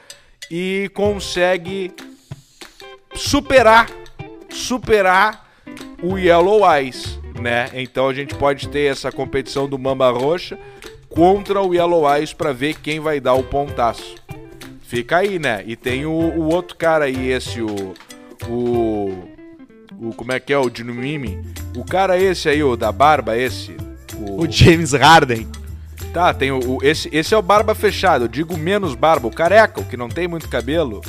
[0.50, 1.92] e consegue
[3.14, 3.86] superar
[4.50, 5.48] superar
[6.02, 7.70] o Yellow Eyes, né?
[7.72, 10.58] Então a gente pode ter essa competição do Mamba Roxa
[11.08, 14.19] contra o Yellow Eyes para ver quem vai dar o pontaço.
[14.90, 15.62] Fica aí, né?
[15.68, 17.94] E tem o, o outro cara aí, esse o
[18.48, 19.14] o
[20.00, 21.38] o como é que é o Dinumimi?
[21.76, 23.76] O cara esse aí, o da barba, esse.
[24.18, 25.46] O James Harden.
[26.12, 29.30] Tá, tem o, o- esse, esse é o barba fechado, eu digo menos barba, o
[29.30, 31.00] careca, o que não tem muito cabelo.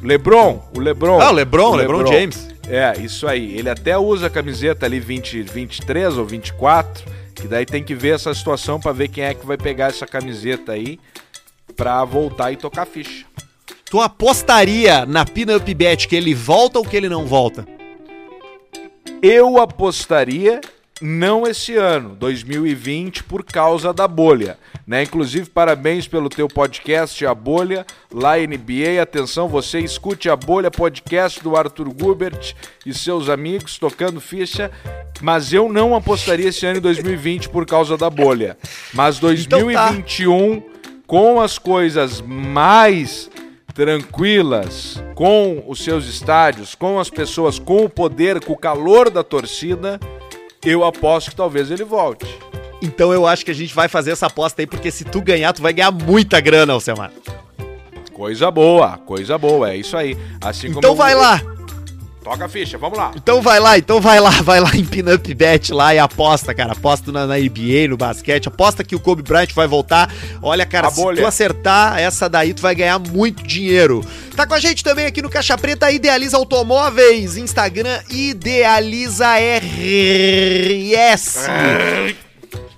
[0.00, 1.20] LeBron, o LeBron.
[1.20, 2.48] Ah, o LeBron, o LeBron James.
[2.68, 3.58] É, isso aí.
[3.58, 8.14] Ele até usa a camiseta ali 20, 23 ou 24, que daí tem que ver
[8.14, 11.00] essa situação pra ver quem é que vai pegar essa camiseta aí
[11.76, 13.24] pra voltar e tocar ficha.
[13.84, 17.66] Tu apostaria na Pinup Bet que ele volta ou que ele não volta?
[19.22, 20.60] Eu apostaria
[21.02, 24.56] não esse ano, 2020, por causa da bolha.
[24.86, 25.02] Né?
[25.02, 29.02] Inclusive, parabéns pelo teu podcast, A Bolha, lá NBA.
[29.02, 32.54] Atenção, você escute A Bolha podcast do Arthur Gubert
[32.86, 34.70] e seus amigos tocando ficha.
[35.20, 38.56] Mas eu não apostaria esse ano em 2020 por causa da bolha.
[38.94, 40.71] Mas Então tá.
[41.12, 43.30] 2021, com as coisas mais
[43.74, 49.22] tranquilas, com os seus estádios, com as pessoas, com o poder, com o calor da
[49.22, 50.00] torcida,
[50.64, 52.26] eu aposto que talvez ele volte.
[52.80, 55.52] Então eu acho que a gente vai fazer essa aposta aí, porque se tu ganhar,
[55.52, 57.12] tu vai ganhar muita grana, Alcemar.
[58.12, 60.16] Coisa boa, coisa boa, é isso aí.
[60.40, 61.40] Assim como Então eu- vai lá,
[62.22, 63.10] Toca a ficha, vamos lá.
[63.16, 66.70] então vai lá, então vai lá, vai lá em Pinup Bet lá e aposta, cara.
[66.72, 70.08] Aposta na, na NBA, no basquete, aposta que o Kobe Bryant vai voltar.
[70.40, 71.20] Olha, cara, A se bolha.
[71.20, 74.04] tu acertar essa daí, tu vai ganhar muito dinheiro.
[74.36, 79.26] Tá com a gente também aqui no Caixa Preta, Idealiza Automóveis, Instagram, Idealiza
[79.58, 81.38] RS.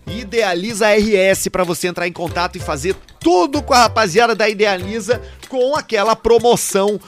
[0.06, 5.20] Idealiza RS para você entrar em contato e fazer tudo com a rapaziada da Idealiza
[5.48, 6.98] com aquela promoção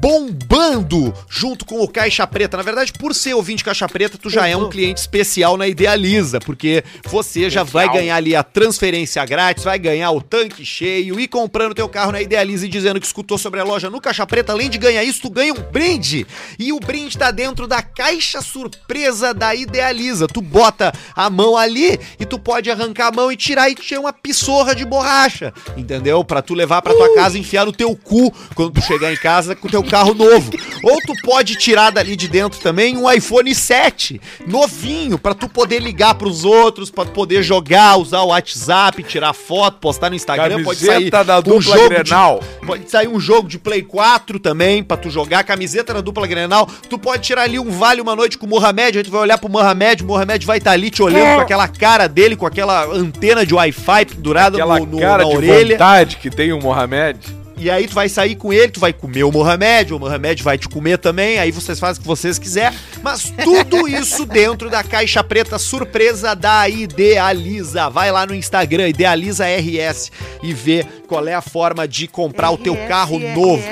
[0.00, 2.56] bombando junto com o Caixa Preta.
[2.56, 6.38] Na verdade, por ser ouvinte Caixa Preta, tu já é um cliente especial na Idealiza,
[6.40, 11.26] porque você já vai ganhar ali a transferência grátis, vai ganhar o tanque cheio e
[11.26, 14.52] comprando teu carro na Idealiza e dizendo que escutou sobre a loja no Caixa Preta,
[14.52, 16.26] além de ganhar isso, tu ganha um brinde.
[16.58, 20.28] E o brinde tá dentro da caixa surpresa da Idealiza.
[20.28, 24.00] Tu bota a mão ali e tu pode arrancar a mão e tirar e tirar
[24.00, 26.24] uma pissorra de borracha, entendeu?
[26.24, 29.16] Pra tu levar pra tua casa e enfiar no teu cu quando tu chegar em
[29.16, 30.50] casa com o teu carro novo.
[30.82, 35.80] Ou tu pode tirar dali de dentro também um iPhone 7, novinho, pra tu poder
[35.80, 40.62] ligar pros outros, pra tu poder jogar, usar o WhatsApp, tirar foto, postar no Instagram,
[40.62, 42.40] pode sair Camiseta da um dupla jogo de- Grenal.
[42.66, 46.66] Pode sair um jogo de Play 4 também, pra tu jogar, camiseta na dupla Grenal.
[46.88, 49.38] Tu pode tirar ali um vale uma noite com o Mohamed, a gente vai olhar
[49.38, 52.84] pro Mohamed, o Mohamed vai estar ali te olhando com aquela cara dele, com aquela
[52.86, 55.74] antena de Wi-Fi pendurada Aquela no, no- cara na de orelha.
[55.76, 57.37] vontade que tem o Mohamed.
[57.58, 60.56] E aí tu vai sair com ele, tu vai comer o Mohamed, o Mohamed vai
[60.56, 62.72] te comer também, aí vocês fazem o que vocês quiser.
[63.02, 67.88] Mas tudo isso dentro da caixa preta surpresa da Idealiza.
[67.88, 72.58] Vai lá no Instagram, Idealiza RS, e vê qual é a forma de comprar o
[72.58, 73.62] teu carro novo.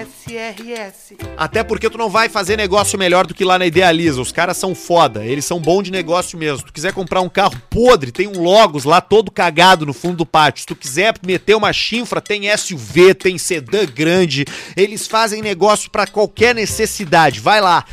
[1.37, 4.21] Até porque tu não vai fazer negócio melhor do que lá na Idealiza.
[4.21, 6.59] Os caras são foda, eles são bons de negócio mesmo.
[6.59, 10.17] Se tu quiser comprar um carro podre, tem um Logos lá todo cagado no fundo
[10.17, 10.63] do pátio.
[10.63, 14.45] Se tu quiser meter uma chinfra, tem SUV, tem sedã grande.
[14.77, 17.41] Eles fazem negócio para qualquer necessidade.
[17.41, 17.85] Vai lá.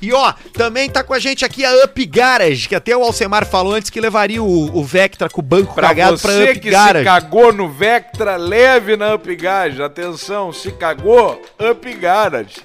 [0.00, 3.46] E ó, também tá com a gente aqui a Up Garage, que até o Alcemar
[3.46, 6.70] falou antes que levaria o, o Vectra com o banco Pra cagado pra Up que
[6.70, 6.98] Garage.
[6.98, 9.80] se cagou no Vectra, leve na Up Garage.
[9.80, 11.40] Atenção, se cagou,
[11.70, 12.56] Up Garage.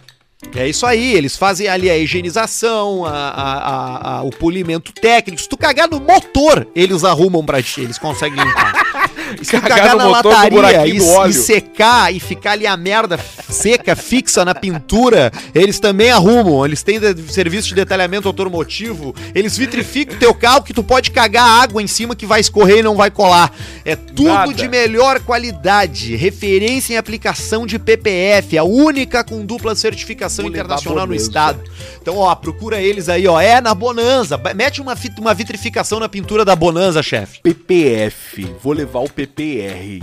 [0.55, 5.41] É isso aí, eles fazem ali a higienização, a- a- a- o polimento técnico.
[5.41, 8.73] Se tu cagar no motor, eles arrumam pra ti, eles conseguem limpar.
[9.41, 13.19] E se Cagar na lataria e, e secar e ficar ali a merda
[13.49, 16.65] seca, fixa na pintura, eles também arrumam.
[16.65, 21.11] Eles têm de- serviço de detalhamento automotivo, eles vitrificam o teu carro que tu pode
[21.11, 23.53] cagar água em cima que vai escorrer e não vai colar.
[23.83, 24.53] É tudo Nada.
[24.53, 31.07] de melhor qualidade, referência em aplicação de PPF, a única com dupla certificação Vou internacional
[31.07, 31.61] no estado.
[32.01, 33.39] Então, ó, procura eles aí, ó.
[33.39, 34.39] É na Bonanza.
[34.55, 37.39] Mete uma, uma vitrificação na pintura da Bonanza, chefe.
[37.41, 40.01] PPF, vou levar o PPR.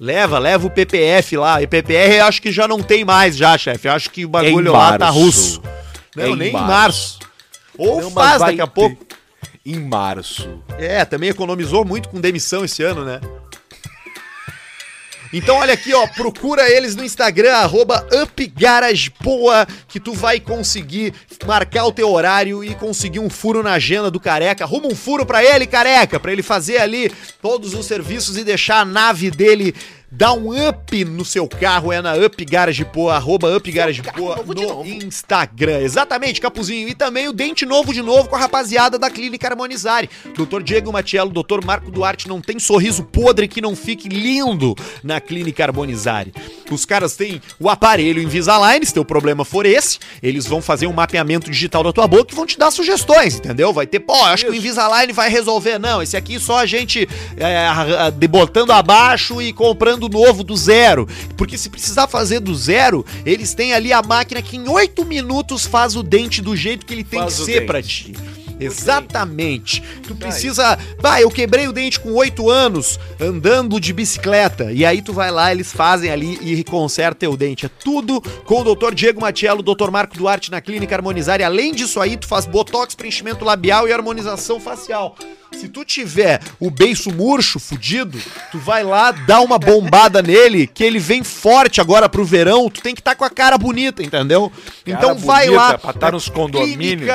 [0.00, 1.60] Leva, leva o PPF lá.
[1.60, 3.88] E PPR eu acho que já não tem mais, já, chefe.
[3.88, 5.60] Eu acho que o bagulho lá tá russo.
[6.16, 6.68] Não, Em nem em março.
[6.68, 7.18] março.
[7.76, 8.72] Ou Não, faz daqui a ter.
[8.72, 9.06] pouco.
[9.66, 10.48] Em março.
[10.78, 13.20] É, também economizou muito com demissão esse ano, né?
[15.32, 21.12] Então olha aqui, ó, procura eles no Instagram, arroba UpGarageBoa, que tu vai conseguir
[21.46, 24.64] marcar o teu horário e conseguir um furo na agenda do Careca.
[24.64, 27.12] Arruma um furo pra ele, Careca, pra ele fazer ali
[27.42, 29.74] todos os serviços e deixar a nave dele
[30.10, 31.92] dar um up no seu carro.
[31.92, 35.80] É na UpGarageBoa, arroba UpGarageBoa no Instagram.
[35.80, 36.88] Exatamente, Capuzinho.
[36.88, 40.08] E também o Dente Novo de novo com a rapaziada da Clínica Harmonizare.
[40.36, 45.20] Doutor Diego Matiello, doutor Marco Duarte, não tem sorriso podre que não fique lindo na
[45.20, 46.32] Clínica Harmonizare.
[46.70, 50.92] Os caras têm o aparelho Invisalign, se teu problema for esse, eles vão fazer um
[50.92, 53.72] mapeamento digital da tua boca e vão te dar sugestões, entendeu?
[53.72, 55.78] Vai ter, pô, acho que o Invisalign vai resolver.
[55.78, 61.08] Não, esse aqui só a gente é, de- botando abaixo e comprando novo do zero.
[61.34, 65.64] Porque se precisar fazer do zero, eles têm ali a máquina que em oito minutos
[65.64, 68.12] faz o dente do jeito que ele tem Faz que ser pra ti.
[68.60, 69.82] Exatamente.
[70.06, 70.78] Tu precisa.
[71.00, 74.72] Bah, eu quebrei o dente com oito anos andando de bicicleta.
[74.72, 77.66] E aí tu vai lá, eles fazem ali e consertam teu dente.
[77.66, 78.94] É tudo com o Dr.
[78.94, 79.90] Diego Matiello, Dr.
[79.90, 81.40] Marco Duarte na Clínica Harmonizar.
[81.40, 85.16] E além disso aí, tu faz botox, preenchimento labial e harmonização facial.
[85.52, 88.18] Se tu tiver o beiço murcho, fudido,
[88.52, 92.80] tu vai lá, dá uma bombada nele, que ele vem forte agora pro verão, tu
[92.80, 94.52] tem que estar com a cara bonita, entendeu?
[94.86, 95.78] então vai bonita, lá.
[95.78, 97.08] pra tá na nos condomínios.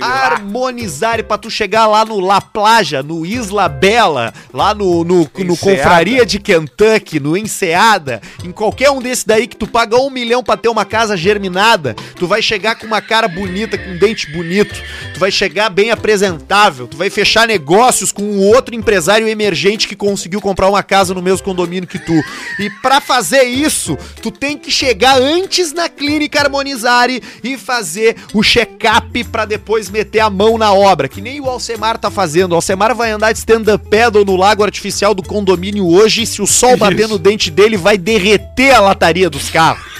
[0.00, 5.52] Harmonizar pra tu chegar lá no La Plaja, no Isla Bela, lá no, no, no
[5.52, 5.56] Enseada.
[5.56, 10.42] Confraria de Kentucky, no Enseada, em qualquer um desses daí que tu paga um milhão
[10.42, 14.30] pra ter uma casa germinada, tu vai chegar com uma cara bonita, com um dente
[14.30, 14.74] bonito,
[15.14, 19.96] tu vai chegar bem apresentável, tu vai fechar negócios com um outro empresário emergente que
[19.96, 22.12] conseguiu comprar uma casa no mesmo condomínio que tu.
[22.58, 28.42] E pra fazer isso, tu tem que chegar antes na Clínica Harmonizare e fazer o
[28.42, 32.52] check-up pra depois meter a mão na obra, que nem o Alcemar tá fazendo.
[32.52, 36.42] O Alcemar vai andar de stand-up paddle no lago artificial do condomínio hoje e se
[36.42, 39.82] o sol bater no dente dele, vai derreter a lataria dos carros.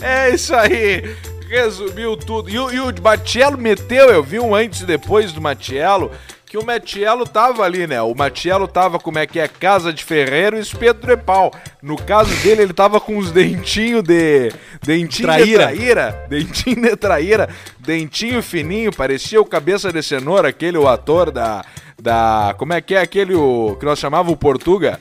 [0.00, 1.02] É isso aí.
[1.48, 2.50] Resumiu tudo.
[2.50, 6.10] E, o- e o Matiello meteu, eu vi um antes e depois do Matiello,
[6.46, 8.00] que o Matiello tava ali, né?
[8.02, 11.50] O Matiello tava, como é que é, casa de ferreiro e espeto de pau.
[11.82, 14.52] No caso dele, ele tava com os dentinhos de...
[14.82, 15.62] Dentinho de Traíra.
[15.64, 16.26] traíra.
[16.28, 17.48] Dentinho de traíra.
[17.78, 21.64] Dentinho fininho, parecia o Cabeça de Cenoura, aquele, o ator da...
[22.00, 25.00] da como é que é aquele o, que nós chamava o Portuga?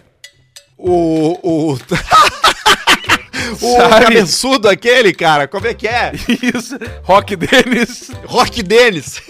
[0.77, 1.71] O.
[1.73, 1.77] O.
[3.61, 4.05] o Sabe?
[4.05, 6.11] cabeçudo aquele, cara, como é que é?
[6.27, 8.11] Isso, Rock Dennis.
[8.25, 9.21] Rock Dennis.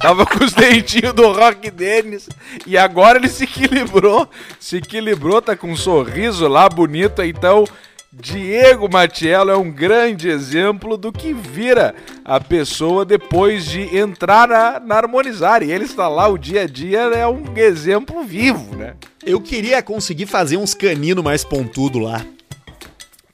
[0.00, 2.28] Tava com os dentinhos do Rock Dennis.
[2.66, 4.28] E agora ele se equilibrou.
[4.60, 7.22] Se equilibrou, tá com um sorriso lá bonito.
[7.22, 7.64] Então,
[8.12, 11.94] Diego Matiello é um grande exemplo do que vira
[12.24, 15.62] a pessoa depois de entrar na, na Harmonizar.
[15.62, 18.94] E ele está lá o dia a dia, é um exemplo vivo, né?
[19.26, 22.24] Eu queria conseguir fazer uns caninos mais pontudo lá.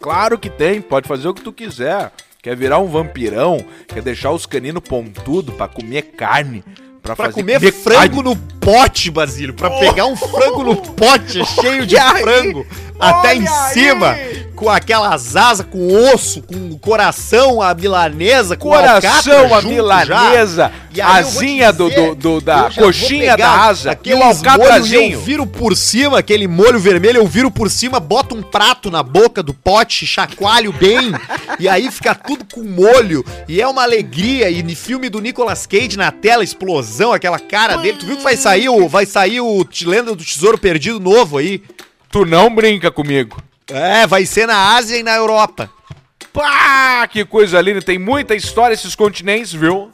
[0.00, 2.10] Claro que tem, pode fazer o que tu quiser.
[2.42, 6.64] Quer virar um vampirão, quer deixar os caninos pontudo pra comer carne.
[7.02, 9.54] Pra, Pra fazer comer frango no pote, Basílio.
[9.54, 12.66] Pra pegar um frango no pote cheio de Olha aí, frango
[12.98, 14.16] até em olha cima.
[14.60, 20.70] Com aquelas asas, com osso, com coração, a milanesa, com Coração, a milanesa,
[21.02, 25.12] asinha dizer, do, do- da coxinha da asa e o alcatrazinho.
[25.14, 29.02] Eu viro por cima, aquele molho vermelho, eu viro por cima, boto um prato na
[29.02, 31.12] boca do pote, chacoalho bem,
[31.58, 34.50] e aí fica tudo com molho, e é uma alegria.
[34.50, 37.96] E no filme do Nicolas Cage na tela, explosão, aquela cara dele.
[37.98, 41.62] Tu viu que vai sair o, vai sair o Lenda do Tesouro Perdido novo aí?
[42.10, 43.42] Tu não brinca comigo.
[43.70, 45.70] É, vai ser na Ásia e na Europa.
[46.32, 47.82] Pá, que coisa linda.
[47.82, 49.90] Tem muita história esses continentes, viu?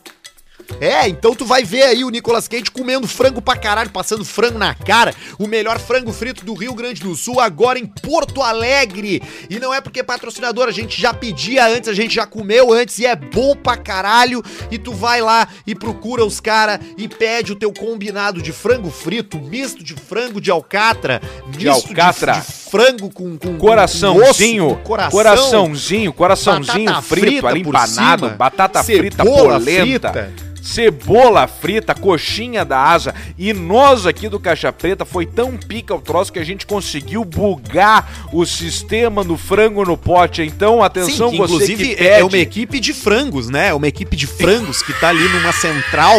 [0.81, 4.59] É, então tu vai ver aí o Nicolas Cage comendo frango pra caralho, passando frango
[4.59, 5.15] na cara.
[5.39, 9.23] O melhor frango frito do Rio Grande do Sul, agora em Porto Alegre.
[9.49, 12.73] E não é porque é patrocinador, a gente já pedia antes, a gente já comeu
[12.73, 14.43] antes e é bom pra caralho.
[14.71, 18.91] E tu vai lá e procura os cara e pede o teu combinado de frango
[18.91, 22.33] frito, misto de frango de alcatra, De misto alcatra.
[22.33, 28.29] de, de frango com, com Coraçãozinho, com osso, com coração, coraçãozinho, coraçãozinho frito, ali empanado,
[28.31, 30.13] batata frita polenta.
[30.13, 30.47] frita.
[30.67, 33.15] Cebola frita, coxinha da asa.
[33.39, 37.25] E nós aqui do Caixa Preta foi tão pica o troço que a gente conseguiu
[37.25, 40.43] bugar o sistema no frango no pote.
[40.43, 42.23] Então, atenção, Sim, que, você inclusive que é pede.
[42.25, 43.69] uma equipe de frangos, né?
[43.69, 46.17] É uma equipe de frangos que tá ali numa central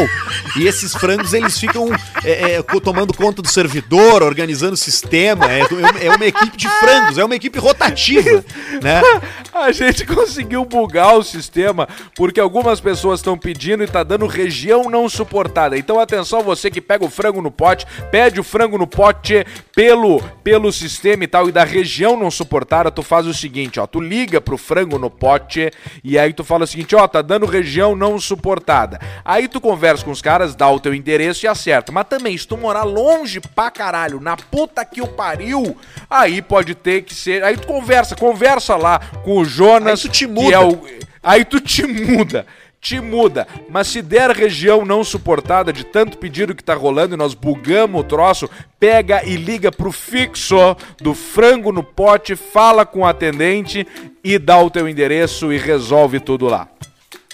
[0.56, 1.90] e esses frangos eles ficam
[2.24, 5.46] é, é, tomando conta do servidor, organizando o sistema.
[5.52, 8.44] É, do- é uma equipe de frangos, é uma equipe rotativa,
[8.82, 9.02] né?
[9.54, 14.84] A gente conseguiu bugar o sistema porque algumas pessoas estão pedindo e tá dando região
[14.90, 15.78] não suportada.
[15.78, 20.22] Então atenção, você que pega o frango no pote, pede o frango no pote pelo
[20.44, 24.00] pelo sistema e tal e da região não suportada, tu faz o seguinte, ó, tu
[24.00, 25.72] liga pro frango no pote
[26.04, 29.00] e aí tu fala o seguinte, ó, tá dando região não suportada.
[29.26, 31.92] Aí tu conversa com os caras, dá o teu endereço e acerta.
[31.92, 35.76] Mas também, se tu morar longe pra caralho, na puta que o pariu,
[36.10, 37.44] aí pode ter que ser.
[37.44, 40.00] Aí tu conversa, conversa lá com o Jonas.
[40.04, 40.54] Aí tu te muda.
[40.56, 40.82] é o-
[41.24, 42.46] Aí tu te muda.
[42.80, 47.18] Te muda, mas se der região não suportada de tanto pedido que tá rolando e
[47.18, 48.48] nós bugamos o troço,
[48.80, 50.56] pega e liga pro fixo
[51.02, 53.86] do frango no pote, fala com o atendente
[54.24, 56.68] e dá o teu endereço e resolve tudo lá.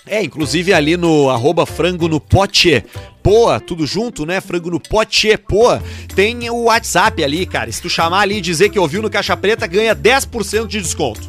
[0.06, 2.84] É, inclusive ali no arroba frango no pote.
[3.22, 4.42] Poa, tudo junto, né?
[4.42, 5.82] Frango no pote, poa.
[6.14, 7.72] Tem o WhatsApp ali, cara.
[7.72, 11.22] Se tu chamar ali e dizer que ouviu no Caixa Preta, ganha 10% de desconto.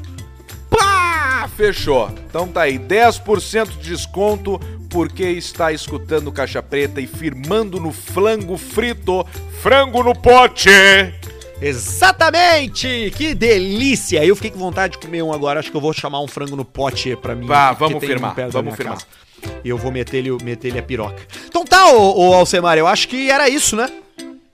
[0.68, 1.48] Pá!
[1.56, 2.10] Fechou.
[2.28, 8.56] Então tá aí, 10% de desconto porque está escutando Caixa Preta e firmando no flango
[8.56, 9.26] frito,
[9.60, 10.70] frango no pote.
[11.60, 13.12] Exatamente!
[13.16, 14.24] Que delícia!
[14.24, 15.60] Eu fiquei com vontade de comer um agora.
[15.60, 17.46] Acho que eu vou chamar um frango no pote pra mim.
[17.46, 18.94] Vá, vamos firmar, da vamos firmar.
[18.94, 19.06] casa.
[19.62, 21.22] E eu vou meter ele, meter ele a piroca.
[21.46, 23.90] Então tá, ô, ô Alcemar, eu acho que era isso, né?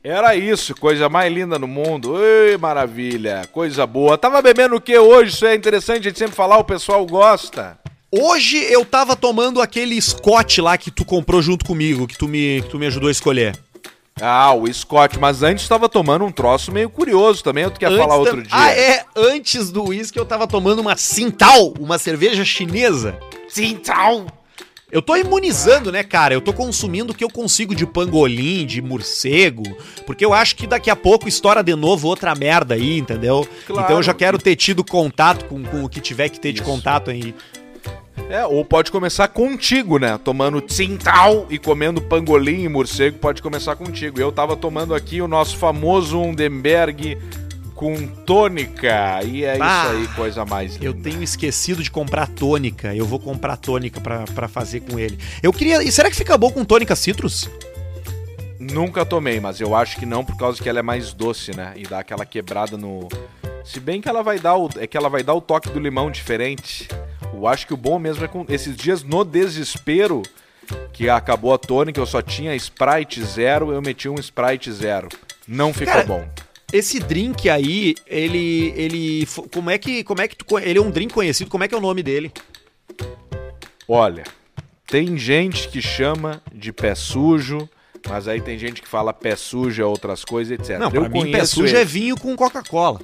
[0.03, 2.16] Era isso, coisa mais linda no mundo.
[2.22, 4.16] Ei, maravilha, coisa boa.
[4.16, 5.34] Tava bebendo o que hoje?
[5.34, 7.78] Isso é interessante a gente sempre falar, o pessoal gosta.
[8.11, 12.62] Hoje eu tava tomando aquele Scott lá que tu comprou junto comigo, que tu me,
[12.62, 13.57] que tu me ajudou a escolher.
[14.20, 17.98] Ah, o Scott, mas antes tava tomando um troço meio curioso também, tu quer Antes
[17.98, 18.50] falar da- outro dia.
[18.52, 19.04] Ah, é.
[19.16, 23.18] Antes do uísque eu tava tomando uma Sintal, uma cerveja chinesa.
[23.48, 24.26] Sintal.
[24.92, 26.34] Eu tô imunizando, né, cara?
[26.34, 29.62] Eu tô consumindo o que eu consigo de pangolim, de morcego,
[30.04, 33.46] porque eu acho que daqui a pouco estoura de novo outra merda aí, entendeu?
[33.68, 33.84] Claro.
[33.84, 36.60] Então eu já quero ter tido contato com, com o que tiver que ter de
[36.60, 36.68] Isso.
[36.68, 37.32] contato aí.
[38.28, 40.18] É, ou pode começar contigo, né?
[40.22, 44.20] Tomando Tintal e comendo pangolim e morcego, pode começar contigo.
[44.20, 47.18] Eu tava tomando aqui o nosso famoso Undenberg
[47.74, 49.20] com tônica.
[49.24, 50.84] E é Ah, isso aí, coisa mais linda.
[50.84, 52.94] Eu tenho esquecido de comprar tônica.
[52.94, 55.18] Eu vou comprar tônica pra, pra fazer com ele.
[55.42, 55.82] Eu queria.
[55.82, 57.48] E será que fica bom com tônica citrus?
[58.60, 61.72] Nunca tomei, mas eu acho que não, por causa que ela é mais doce, né?
[61.74, 63.08] E dá aquela quebrada no.
[63.64, 64.68] Se bem que ela vai dar o.
[64.76, 66.86] É que ela vai dar o toque do limão diferente.
[67.33, 68.45] Eu acho que o bom mesmo é com.
[68.49, 70.22] Esses dias no desespero,
[70.93, 75.09] que acabou a tônica, eu só tinha Sprite zero, eu meti um Sprite zero.
[75.47, 76.28] Não ficou Cara, bom.
[76.72, 78.72] Esse drink aí, ele.
[78.76, 79.26] ele.
[79.53, 80.05] Como é que.
[80.05, 80.59] Como é que tu.
[80.59, 82.33] Ele é um drink conhecido, como é que é o nome dele?
[83.89, 84.24] Olha,
[84.87, 87.68] tem gente que chama de pé sujo,
[88.09, 90.78] mas aí tem gente que fala pé sujo é outras coisas, etc.
[90.78, 91.78] Não, pra eu mim, pé sujo ele.
[91.78, 93.01] é vinho com Coca-Cola.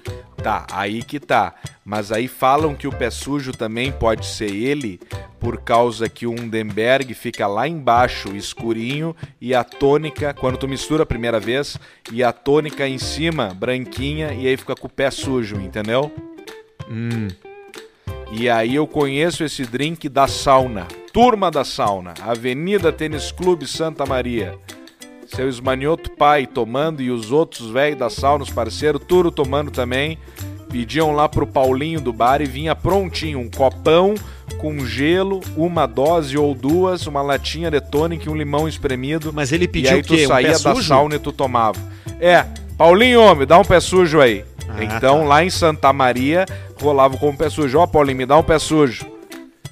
[0.46, 1.56] Tá, aí que tá.
[1.84, 5.00] Mas aí falam que o pé sujo também pode ser ele,
[5.40, 11.02] por causa que o Undenberg fica lá embaixo, escurinho, e a tônica, quando tu mistura
[11.02, 11.76] a primeira vez,
[12.12, 16.12] e a tônica em cima, branquinha, e aí fica com o pé sujo, entendeu?
[16.88, 17.26] Hum.
[18.30, 20.86] E aí eu conheço esse drink da sauna.
[21.12, 24.56] Turma da sauna, Avenida Tênis Clube Santa Maria.
[25.26, 30.18] Seu esmanhoto pai tomando e os outros velhos da sauna, os parceiros, tudo tomando também.
[30.70, 34.14] Pediam lá pro Paulinho do bar e vinha prontinho um copão
[34.58, 39.32] com gelo, uma dose ou duas, uma latinha de tônica e um limão espremido.
[39.32, 40.16] Mas ele e pediu aí o quê?
[40.18, 40.82] tu Um saía da sujo?
[40.88, 41.78] sauna e tu tomava.
[42.20, 42.44] É,
[42.76, 44.44] Paulinho, me dá um pé sujo aí.
[44.68, 45.24] Ah, então tá.
[45.24, 46.44] lá em Santa Maria
[46.80, 47.78] rolava com um pé sujo.
[47.78, 49.06] Ó, Paulinho, me dá um pé sujo.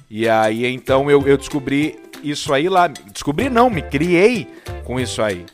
[0.09, 1.99] E aí então eu, eu descobri
[2.29, 2.87] isso aí lá.
[2.87, 4.47] Descobri não, me criei
[4.83, 5.45] com isso aí.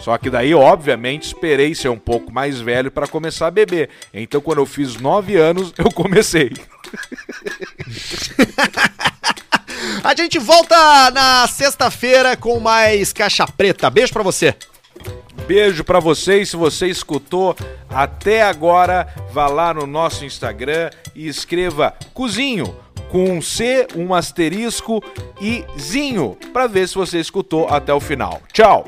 [0.00, 3.90] Só que daí, obviamente, esperei ser um pouco mais velho para começar a beber.
[4.12, 6.50] Então, quando eu fiz 9 anos, eu comecei.
[10.04, 13.88] A gente volta na sexta-feira com mais Caixa Preta.
[13.90, 14.54] Beijo pra você.
[15.46, 16.50] Beijo pra vocês.
[16.50, 17.56] Se você escutou
[17.88, 22.74] até agora, vá lá no nosso Instagram e escreva cozinho
[23.12, 25.04] com um C, um asterisco
[25.38, 28.40] e zinho para ver se você escutou até o final.
[28.50, 28.86] Tchau.